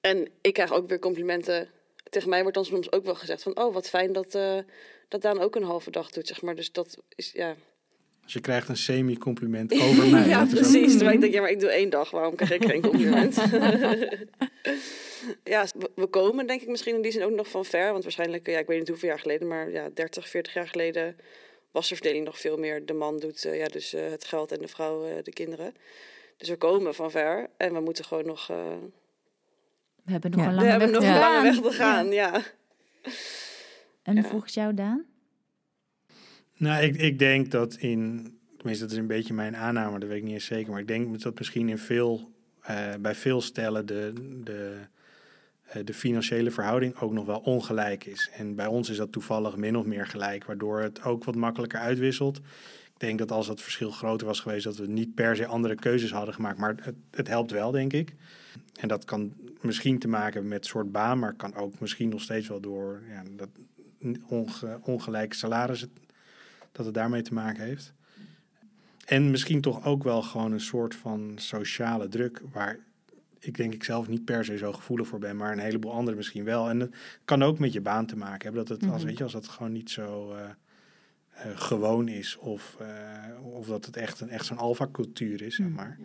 [0.00, 1.70] En ik krijg ook weer complimenten.
[2.10, 3.58] Tegen mij wordt dan soms ook wel gezegd van...
[3.58, 4.58] oh, wat fijn dat, eh
[5.08, 6.54] dat Daan ook een halve dag doet, zeg maar.
[6.54, 7.56] Dus dat is, ja...
[8.30, 10.28] Dus je krijgt een semi-compliment over mij.
[10.28, 10.90] ja, precies.
[10.92, 12.10] Terwijl ik denk, ja, maar ik doe één dag.
[12.10, 13.34] Waarom krijg ik geen compliment?
[15.44, 17.90] ja, we, we komen denk ik misschien in die zin ook nog van ver.
[17.92, 19.48] Want waarschijnlijk, ja, ik weet niet hoeveel jaar geleden...
[19.48, 21.16] maar ja, 30, 40 jaar geleden
[21.70, 22.86] was de verdeling nog veel meer.
[22.86, 25.74] De man doet eh, ja, dus eh, het geld en de vrouw eh, de kinderen.
[26.36, 27.46] Dus we komen van ver.
[27.56, 28.50] En we moeten gewoon nog...
[28.50, 28.56] eh,
[30.04, 30.46] We hebben nog Ja.
[30.46, 31.32] een we lange hebben weg nog te een gaan.
[31.32, 32.42] lange weg te gaan, ja.
[34.02, 34.22] En Ja.
[34.22, 35.04] volgens jou, Daan?
[36.60, 40.18] Nou, ik, ik denk dat in, tenminste dat is een beetje mijn aanname, dat weet
[40.18, 42.30] ik niet eens zeker, maar ik denk dat misschien in veel,
[42.60, 44.12] eh, bij veel stellen de,
[44.44, 44.76] de,
[45.62, 48.30] eh, de financiële verhouding ook nog wel ongelijk is.
[48.32, 51.80] En bij ons is dat toevallig min of meer gelijk, waardoor het ook wat makkelijker
[51.80, 52.36] uitwisselt.
[52.94, 55.74] Ik denk dat als dat verschil groter was geweest, dat we niet per se andere
[55.74, 56.58] keuzes hadden gemaakt.
[56.58, 58.14] Maar het, het helpt wel, denk ik.
[58.80, 62.48] En dat kan misschien te maken met soort baan, maar kan ook misschien nog steeds
[62.48, 63.48] wel door ja, dat
[64.28, 65.92] onge, ongelijke salarissen,
[66.72, 67.92] dat het daarmee te maken heeft.
[69.06, 72.78] En misschien toch ook wel gewoon een soort van sociale druk, waar
[73.38, 76.16] ik denk ik zelf niet per se zo gevoelig voor ben, maar een heleboel anderen
[76.16, 76.68] misschien wel.
[76.68, 76.94] En het
[77.24, 78.64] kan ook met je baan te maken hebben.
[78.66, 79.06] Dat het, als, Mhm.
[79.08, 80.44] weet je, als het gewoon niet zo eh,
[81.30, 85.66] eh, gewoon is, of, eh, of dat het echt, een, echt zo'n alfa-cultuur is, zeg
[85.66, 85.74] Mhm.
[85.74, 85.98] maar.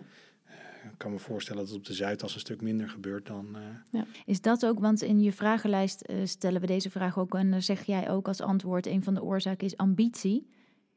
[0.84, 3.58] Ik kan me voorstellen dat het op de Zuidas een stuk minder gebeurt dan.
[3.92, 7.62] eh, Is dat ook, want in je vragenlijst stellen we deze vraag ook en dan
[7.62, 10.48] zeg jij ook als antwoord: een van de oorzaken is ambitie.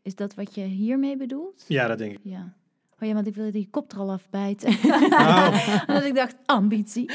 [0.08, 1.64] Is dat wat je hiermee bedoelt?
[1.66, 2.18] ja, dat denk ik.
[2.22, 2.54] Ja.
[3.00, 4.74] Oh ja, want ik wilde die kop er al afbijten.
[5.08, 5.54] Nou,
[5.86, 7.10] Omdat ik dacht, ambitie,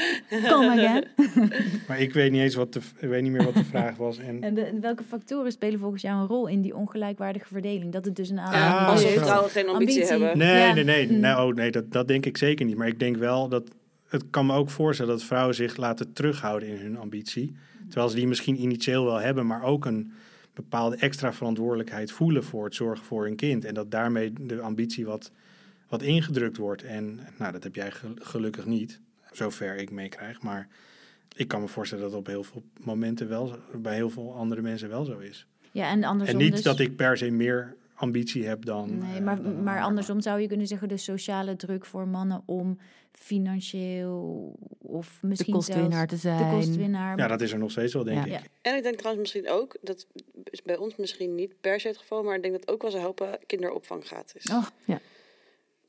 [0.48, 1.04] come again.
[1.88, 4.18] maar ik weet niet eens wat de, ik weet niet meer wat de vraag was.
[4.18, 7.92] En, En, de, en welke factoren spelen volgens jou een rol in die ongelijkwaardige verdeling?
[7.92, 10.18] Dat het dus een aantal Ah, vrouwen geen ambitie, Ambitie.
[10.26, 10.38] hebben.
[10.38, 10.74] Nee, Ja.
[10.74, 11.10] nee, nee.
[11.12, 11.20] Mm.
[11.20, 12.76] nee, oh, nee dat, dat denk ik zeker niet.
[12.76, 13.64] Maar ik denk wel dat.
[14.08, 17.56] Het kan me ook voorstellen dat vrouwen zich laten terughouden in hun ambitie.
[17.88, 20.12] Terwijl ze die misschien initieel wel hebben, maar ook een
[20.54, 23.64] bepaalde extra verantwoordelijkheid voelen voor het zorgen voor hun kind.
[23.64, 25.30] En dat daarmee de ambitie wat,
[25.88, 26.82] wat ingedrukt wordt.
[26.82, 29.00] En nou, dat heb jij gel- gelukkig niet,
[29.32, 30.42] zover ik meekrijg.
[30.42, 30.68] Maar
[31.36, 34.88] ik kan me voorstellen dat op heel veel momenten wel, bij heel veel andere mensen
[34.88, 35.46] wel zo is.
[35.72, 38.98] Ja, en andersom en niet dus- dat ik per se meer ambitie heb dan.
[38.98, 39.88] Nee, eh, maar, dan een maar ander.
[39.88, 42.78] andersom zou je kunnen zeggen de sociale druk voor mannen om
[43.18, 46.50] financieel of De misschien kostwinnaar te zijn.
[46.50, 47.18] de kostwinnaar.
[47.18, 48.24] Ja, dat is er nog steeds wel, denk Ja.
[48.24, 48.30] ik.
[48.30, 48.40] Ja.
[48.62, 50.06] En ik denk trouwens misschien ook, dat
[50.50, 52.90] is bij ons misschien niet per se het geval, maar ik denk dat ook wel
[52.90, 54.50] ze helpen kinderopvang gratis.
[54.50, 54.66] Oh,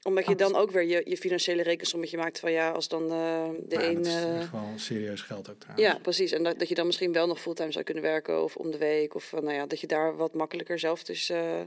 [0.03, 3.49] Omdat je dan ook weer je, je financiële rekensommetje maakt van ja, als dan eh,
[3.67, 3.95] de Ja, een...
[3.95, 5.87] dat is eh, wel serieus geld ook trouwens.
[5.87, 6.31] ja, precies.
[6.31, 8.77] En dat, dat je dan misschien wel nog fulltime zou kunnen werken of om de
[8.77, 9.15] week.
[9.15, 11.61] Of eh, nou ja, dat je daar wat makkelijker zelf dus eh,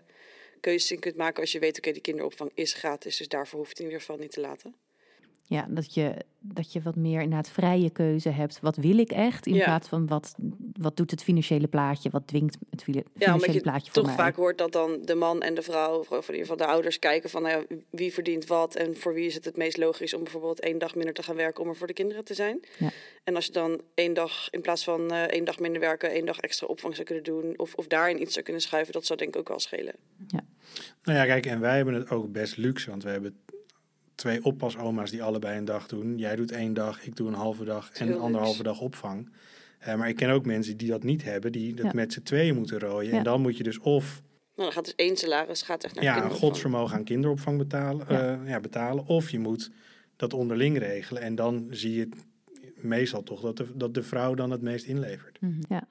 [0.61, 3.17] keuzes in kunt maken als je weet, oké, die kinderopvang is gratis.
[3.17, 4.75] Dus daarvoor hoeft het in ieder geval niet te laten.
[5.51, 8.61] Ja, dat je, dat je wat meer inderdaad vrije keuze hebt.
[8.61, 9.47] Wat wil ik echt?
[9.47, 9.65] In Ja.
[9.65, 10.35] plaats van wat,
[10.73, 12.11] wat doet het financiële plaatje?
[12.11, 14.15] Wat dwingt het Ja, omdat financiële je plaatje voor toch mij?
[14.25, 16.99] vaak hoort dat dan de man en de vrouw, of in ieder geval de ouders,
[16.99, 20.15] kijken van nou ja, wie verdient wat en voor wie is het het meest logisch
[20.15, 22.61] om bijvoorbeeld één dag minder te gaan werken om er voor de kinderen te zijn.
[22.79, 22.91] Ja.
[23.25, 26.27] En als je dan één dag in plaats van eh, één dag minder werken, één
[26.27, 29.19] dag extra opvang zou kunnen doen of, of daarin iets zou kunnen schuiven, dat zou
[29.19, 29.95] denk ik ook wel schelen.
[31.03, 33.37] Nou ja, kijk, en wij hebben het ook best luxe, want we hebben
[34.19, 36.19] twee oppasoma's die allebei een dag doen.
[36.19, 39.31] Jij doet één dag, ik doe een halve dag en een anderhalve dag opvang.
[39.79, 41.93] Eh, maar ik ken ook mensen die dat niet hebben, die dat Ja.
[41.95, 43.11] met z'n tweeën moeten rooien.
[43.11, 43.19] Ja.
[43.19, 44.23] En dan moet je dus of
[44.55, 48.07] Nou, dan gaat dus één salaris gaat echt naar ja, een godsvermogen aan kinderopvang betalen,
[48.09, 48.25] Ja.
[48.25, 48.39] ja.
[48.47, 49.71] ja, betalen, of je moet
[50.17, 51.23] dat onderling regelen.
[51.23, 52.09] En dan zie je
[52.75, 55.41] meestal toch dat de, dat de vrouw dan het meest inlevert.
[55.41, 55.61] Mhm.
[55.69, 55.87] Ja.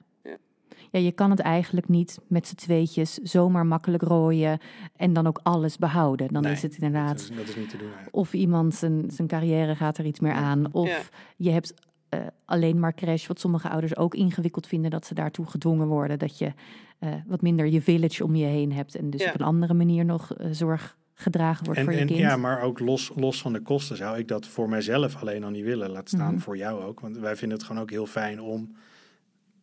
[0.90, 4.58] Ja, je kan het eigenlijk niet met z'n tweetjes zomaar makkelijk rooien
[4.96, 6.28] en dan ook alles behouden.
[6.32, 8.16] Dan Nee, is het inderdaad Dat is, dat is niet te doen eigenlijk.
[8.16, 10.72] of iemand zijn, zijn carrière gaat er iets meer aan.
[10.72, 10.98] Of Ja.
[11.36, 11.74] je hebt
[12.08, 16.18] eh, alleen maar crash, wat sommige ouders ook ingewikkeld vinden, dat ze daartoe gedwongen worden.
[16.18, 16.52] Dat je
[16.98, 19.28] eh, wat minder je village om je heen hebt en dus Ja.
[19.28, 22.18] op een andere manier nog eh, zorg gedragen wordt En, voor je en kind.
[22.18, 25.50] ja, maar ook los, los van de kosten zou ik dat voor mijzelf alleen al
[25.50, 25.90] niet willen.
[25.90, 26.42] Laat staan Mhm.
[26.42, 27.00] voor jou ook.
[27.00, 28.76] Want wij vinden het gewoon ook heel fijn om,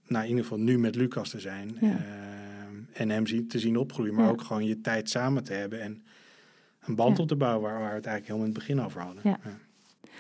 [0.07, 1.77] nou in ieder geval nu met Lucas te zijn.
[1.81, 1.87] Ja.
[1.97, 4.13] eh, en hem zien, te zien opgroeien.
[4.13, 4.31] Maar Ja.
[4.31, 5.81] ook gewoon je tijd samen te hebben.
[5.81, 6.05] En
[6.79, 7.21] een band Ja.
[7.23, 9.21] op te bouwen waar, waar we het eigenlijk helemaal in het begin over hadden.
[9.23, 9.39] Ja.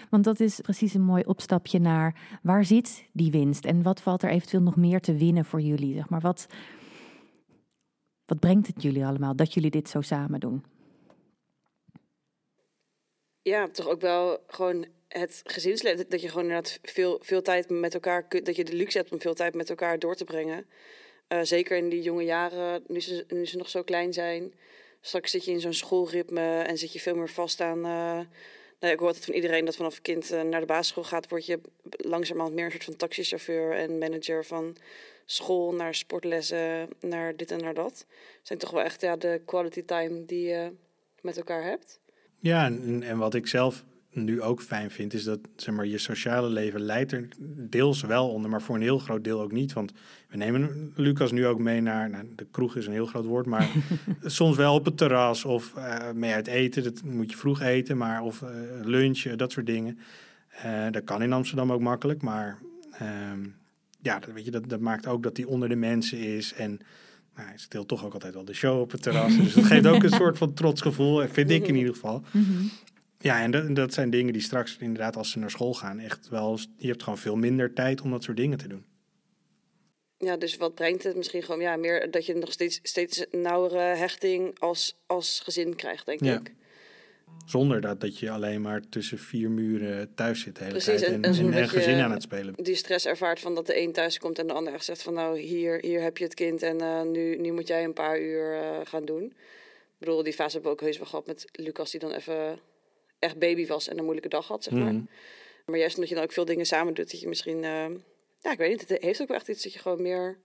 [0.09, 4.23] Want dat is precies een mooi opstapje naar waar zit die winst en wat valt
[4.23, 5.93] er eventueel nog meer te winnen voor jullie?
[5.93, 6.47] Zeg maar, wat,
[8.25, 10.63] wat brengt het jullie allemaal dat jullie dit zo samen doen?
[13.41, 14.85] Ja, toch ook wel gewoon
[15.19, 16.09] het gezinsleven.
[16.09, 18.25] Dat- je gewoon inderdaad veel, veel tijd met elkaar.
[18.43, 20.65] Dat je de luxe hebt om veel tijd met elkaar door te brengen.
[21.27, 24.53] Eh, zeker in die jonge jaren, nu ze, nu ze nog zo klein zijn.
[25.01, 27.77] Straks zit je in zo'n schoolritme en zit je veel meer vast aan.
[27.77, 28.19] eh,
[28.79, 31.45] nou, ik hoor altijd van iedereen dat vanaf kind eh, naar de basisschool gaat, word
[31.45, 31.59] je
[31.97, 34.75] langzamerhand meer een soort van taxichauffeur en manager van
[35.25, 38.05] school naar sportlessen, naar dit en naar dat.
[38.41, 40.71] zijn toch wel echt ja, de quality time die je
[41.21, 41.99] met elkaar hebt.
[42.39, 43.83] Ja, en, en wat ik zelf
[44.15, 47.27] nu ook fijn vind, is dat zeg maar, je sociale leven leidt er
[47.69, 49.73] deels wel onder, maar voor een heel groot deel ook niet.
[49.73, 49.91] Want
[50.29, 53.45] we nemen Lucas nu ook mee naar, nou, de kroeg is een heel groot woord,
[53.45, 53.69] maar
[54.21, 56.83] soms wel op het terras of eh, mee uit eten.
[56.83, 58.49] Dat moet je vroeg eten, maar of eh,
[58.83, 59.99] lunchen, dat soort dingen.
[60.49, 62.57] Eh, dat kan in Amsterdam ook makkelijk, maar
[62.91, 63.45] ehm,
[64.01, 66.79] ja, dat, weet je, dat, dat maakt ook dat hij onder de mensen is en...
[67.35, 69.37] Nou, hij steelt toch ook altijd wel de show op het terras.
[69.43, 72.23] Dus dat geeft ook een soort van trots gevoel, vind ik in ieder geval.
[73.25, 76.29] Ja, en dat, dat zijn dingen die straks inderdaad als ze naar school gaan echt
[76.29, 76.59] wel...
[76.77, 78.85] Je hebt gewoon veel minder tijd om dat soort dingen te doen.
[80.17, 81.15] ja, dus wat brengt het?
[81.15, 86.05] Misschien gewoon ja, meer dat je nog steeds, steeds nauwere hechting als, als gezin krijgt,
[86.05, 86.39] denk Ja.
[86.39, 86.53] ik.
[87.45, 91.13] Zonder dat, dat je alleen maar tussen vier muren thuis zit de hele Precies, tijd.
[91.13, 92.53] en- En, en gezin aan het spelen.
[92.63, 95.13] Die stress ervaart van dat de een thuis komt en de ander echt zegt van
[95.13, 98.21] nou, hier, hier heb je het kind en eh, nu, nu moet jij een paar
[98.21, 99.23] uur eh, gaan doen.
[99.23, 102.59] Ik bedoel, die fase hebben we ook heus wel gehad met Lucas die dan even
[103.25, 104.93] echt baby was en een moeilijke dag had, zeg maar.
[104.93, 105.03] Mhm.
[105.65, 107.85] Maar juist omdat je dan ook veel dingen samen doet, dat je misschien, eh,
[108.41, 110.37] ja, ik weet niet, het heeft ook wel echt iets dat je gewoon meer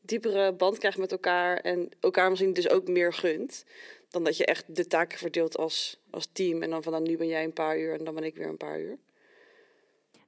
[0.00, 3.64] diepere band krijgt met elkaar en elkaar misschien dus ook meer gunt.
[4.08, 6.62] Dan dat je echt de taken verdeelt als, als team.
[6.62, 8.48] En dan van nou, nu ben jij een paar uur en dan ben ik weer
[8.48, 8.98] een paar uur.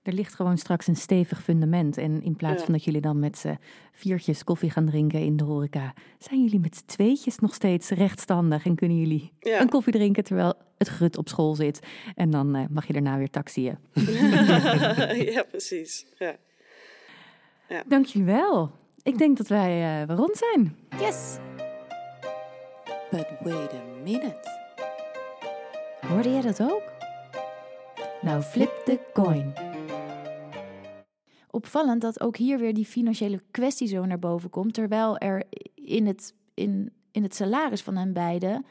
[0.06, 1.96] Er ligt gewoon straks een stevig fundament.
[1.98, 2.64] En in plaats Ja.
[2.64, 3.58] van dat jullie dan met z'n
[3.92, 8.64] viertjes koffie gaan drinken in de horeca, zijn jullie met z'n tweetjes nog steeds rechtstandig
[8.66, 9.60] en kunnen jullie Ja.
[9.60, 11.80] een koffie drinken terwijl het grut op school zit.
[12.14, 13.78] En dan eh, mag je daarna weer taxiën.
[15.34, 16.06] ja, precies.
[16.18, 16.36] Ja.
[17.86, 18.70] Dank jullie wel.
[19.02, 20.76] Ik denk dat wij eh, rond zijn.
[21.00, 21.36] Yes!
[23.10, 24.36] But wait a minute.
[26.08, 26.82] Hoorde jij dat ook?
[28.22, 29.52] Nou, flip de coin.
[31.56, 35.44] Opvallend dat ook hier weer die financiële kwestie zo naar boven komt, terwijl er
[35.74, 38.64] in het, in, in het salaris van hen beiden,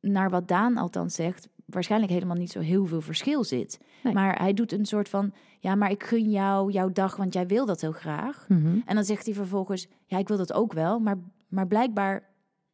[0.00, 3.78] naar wat Daan althans zegt, waarschijnlijk helemaal niet zo heel veel verschil zit.
[4.02, 4.14] Nee.
[4.14, 7.46] Maar hij doet een soort van, ja, maar ik gun jou jouw dag, want jij
[7.46, 8.48] wil dat heel graag.
[8.48, 8.78] Mhm.
[8.84, 11.18] En dan zegt hij vervolgens, ja, ik wil dat ook wel, maar,
[11.48, 12.28] maar blijkbaar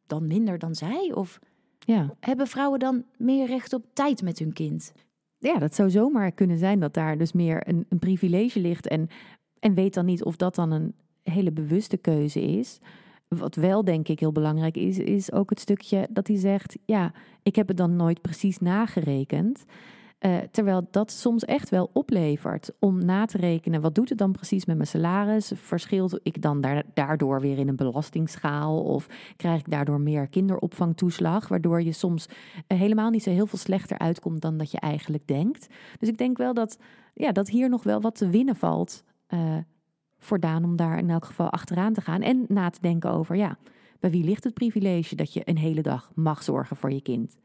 [0.07, 1.11] dan minder dan zij?
[1.13, 1.39] Of
[1.79, 2.15] Ja.
[2.19, 4.91] hebben vrouwen dan meer recht op tijd met hun kind?
[5.37, 8.87] Ja, dat zou zomaar kunnen zijn dat daar dus meer een, een privilege ligt.
[8.87, 9.07] En,
[9.59, 12.79] en weet dan niet of dat dan een hele bewuste keuze is.
[13.27, 17.13] Wat wel denk ik heel belangrijk is, is ook het stukje dat hij zegt: Ja,
[17.43, 19.65] ik heb het dan nooit precies nagerekend.
[20.17, 24.31] Eh, terwijl dat soms echt wel oplevert om na te rekenen, wat doet het dan
[24.31, 25.51] precies met mijn salaris?
[25.55, 28.83] Verschilt ik dan daar, daardoor weer in een belastingschaal?
[28.83, 31.47] Of krijg ik daardoor meer kinderopvangtoeslag?
[31.47, 32.27] Waardoor je soms
[32.67, 35.67] eh, helemaal niet zo heel veel slechter uitkomt dan dat je eigenlijk denkt.
[35.99, 36.79] Dus ik denk wel dat,
[37.13, 39.57] ja, dat hier nog wel wat te winnen valt eh,
[40.19, 42.21] voor Daan om daar in elk geval achteraan te gaan.
[42.21, 43.57] En na te denken over, ja,
[43.99, 47.37] bij wie ligt het privilege dat je een hele dag mag zorgen voor je kind?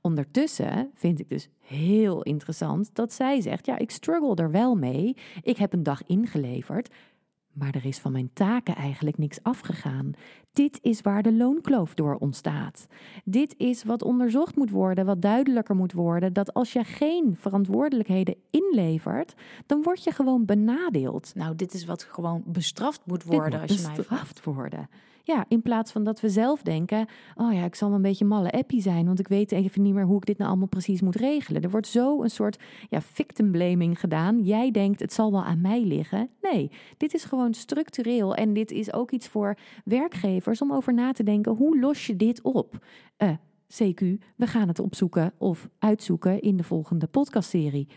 [0.00, 5.16] Ondertussen vind ik dus heel interessant dat zij zegt: Ja, ik struggle er wel mee.
[5.42, 6.94] Ik heb een dag ingeleverd,
[7.52, 10.10] maar er is van mijn taken eigenlijk niks afgegaan.
[10.52, 12.86] Dit is waar de loonkloof door ontstaat.
[13.24, 18.36] Dit is wat onderzocht moet worden, wat duidelijker moet worden: dat als je geen verantwoordelijkheden
[18.50, 19.34] inlevert,
[19.66, 21.34] dan word je gewoon benadeeld.
[21.34, 24.08] Nou, dit is wat gewoon bestraft moet worden, moet als je mij vraagt.
[24.08, 24.88] bestraft worden.
[25.24, 28.24] Ja, in plaats van dat we zelf denken: oh ja, ik zal wel een beetje
[28.24, 31.00] malle appie zijn, want ik weet even niet meer hoe ik dit nou allemaal precies
[31.00, 31.62] moet regelen.
[31.62, 32.58] Er wordt zo een soort
[32.88, 34.42] ja, victim blaming gedaan.
[34.42, 36.28] Jij denkt het zal wel aan mij liggen.
[36.40, 41.12] Nee, dit is gewoon structureel en dit is ook iets voor werkgevers om over na
[41.12, 42.84] te denken: hoe los je dit op?
[43.16, 43.30] Eh,
[43.70, 44.00] CQ,
[44.36, 47.88] we gaan het opzoeken of uitzoeken in de volgende podcastserie.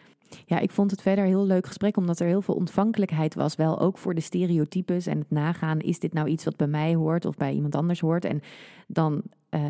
[0.45, 3.55] Ja, ik vond het verder een heel leuk gesprek, omdat er heel veel ontvankelijkheid was.
[3.55, 5.79] Wel ook voor de stereotypes en het nagaan.
[5.79, 8.25] Is dit nou iets wat bij mij hoort of bij iemand anders hoort?
[8.25, 8.41] En
[8.87, 9.61] dan eh,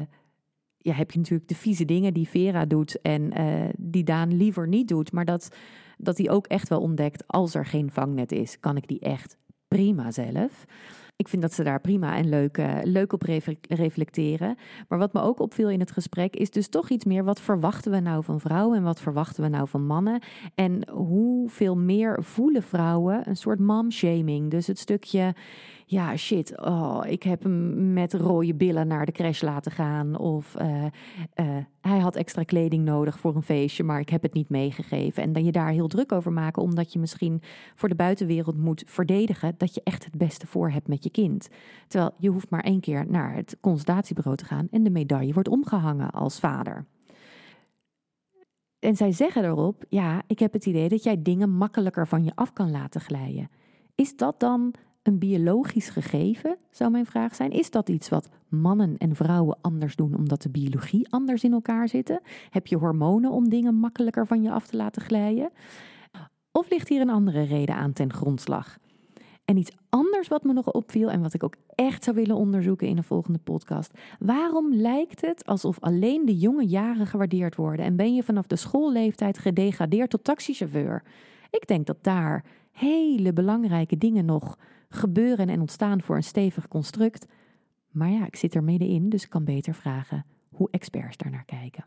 [0.78, 4.68] ja, heb je natuurlijk de vieze dingen die Vera doet en eh, die Daan liever
[4.68, 5.12] niet doet.
[5.12, 5.56] Maar dat,
[5.98, 9.38] dat hij ook echt wel ontdekt, als er geen vangnet is, kan ik die echt
[9.68, 10.66] prima zelf.
[11.16, 14.56] Ik vind dat ze daar prima en leuk, eh, leuk op refle- reflecteren.
[14.88, 17.24] Maar wat me ook opviel in het gesprek is dus toch iets meer...
[17.24, 20.22] wat verwachten we nou van vrouwen en wat verwachten we nou van mannen?
[20.56, 24.52] En hoeveel meer voelen vrouwen een soort mom-shaming.
[24.52, 25.34] Dus het stukje,
[25.86, 30.18] ja shit, oh, ik heb hem met rode billen naar de crash laten gaan.
[30.18, 30.86] Of eh,
[31.34, 35.24] eh, hij had extra kleding nodig voor een feestje, maar ik heb het niet meegegeven.
[35.24, 37.42] En dan je daar heel druk over maken, omdat je misschien
[37.76, 41.50] voor de buitenwereld moet verdedigen dat je echt het beste voor hebt met je kind.
[41.88, 45.50] Terwijl je hoeft maar één keer naar het consultatiebureau te gaan en de medaille wordt
[45.50, 46.86] omgehangen als vader.
[48.80, 52.32] En zij zeggen erop, ja, ik heb het idee dat jij dingen makkelijker van je
[52.36, 53.50] af kan laten glijden.
[53.96, 54.74] Is dat dan
[55.04, 57.52] een biologisch gegeven, zou mijn vraag zijn?
[57.52, 61.88] Is dat iets wat mannen en vrouwen anders doen omdat de biologie anders in elkaar
[61.88, 62.22] zitten?
[62.50, 65.52] Heb je hormonen om dingen makkelijker van je af te laten glijden?
[66.52, 68.78] Of ligt hier een andere reden aan ten grondslag?
[69.46, 72.88] En iets anders wat me nog opviel en wat ik ook echt zou willen onderzoeken
[72.88, 73.92] in een volgende podcast.
[74.20, 78.56] Waarom lijkt het alsof alleen de jonge jaren gewaardeerd worden en ben je vanaf de
[78.56, 81.04] schoolleeftijd gedegradeerd tot taxichauffeur?
[81.50, 84.58] Ik denk dat daar hele belangrijke dingen nog
[84.94, 87.26] gebeuren en ontstaan voor een stevig construct.
[87.90, 91.46] Maar ja, ik zit er middenin, dus ik kan beter vragen hoe experts daar naar
[91.46, 91.86] kijken.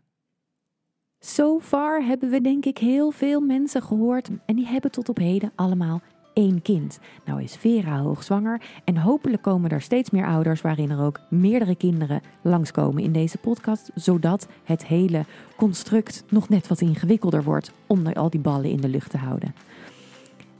[1.18, 5.16] So far hebben we denk ik heel veel mensen gehoord en die hebben tot op
[5.16, 6.00] heden allemaal
[6.36, 6.98] één kind.
[7.24, 11.76] Nou is Vera hoogzwanger en hopelijk komen er steeds meer ouders waarin er ook meerdere
[11.76, 15.24] kinderen langskomen in deze podcast, zodat het hele
[15.56, 19.54] construct nog net wat ingewikkelder wordt om al die ballen in de lucht te houden.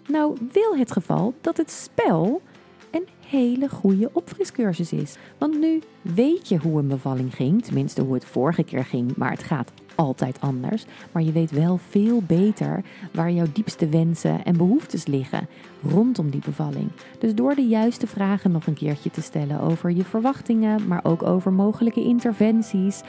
[0.09, 2.42] Nou wil het geval dat het spel
[2.90, 5.16] een hele goede opfriscursus is.
[5.38, 9.30] Want nu weet je hoe een bevalling ging, tenminste hoe het vorige keer ging, maar
[9.30, 10.84] het gaat altijd anders.
[11.12, 15.48] Maar je weet wel veel beter waar jouw diepste wensen en behoeftes liggen
[15.82, 16.90] rondom die bevalling.
[17.18, 21.22] Dus door de juiste vragen nog een keertje te stellen over je verwachtingen, maar ook
[21.22, 23.02] over mogelijke interventies,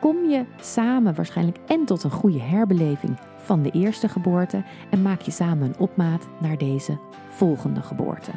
[0.00, 3.18] kom je samen waarschijnlijk en tot een goede herbeleving
[3.48, 8.30] van de eerste geboorte en maak je samen een opmaat naar deze volgende geboorte.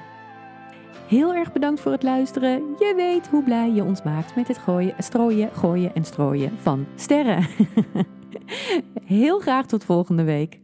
[1.08, 2.62] Heel erg bedankt voor het luisteren.
[2.80, 6.86] Je weet hoe blij je ons maakt met het gooien, strooien, gooien en strooien van
[6.96, 7.48] sterren.
[9.04, 10.61] Heel graag tot volgende week.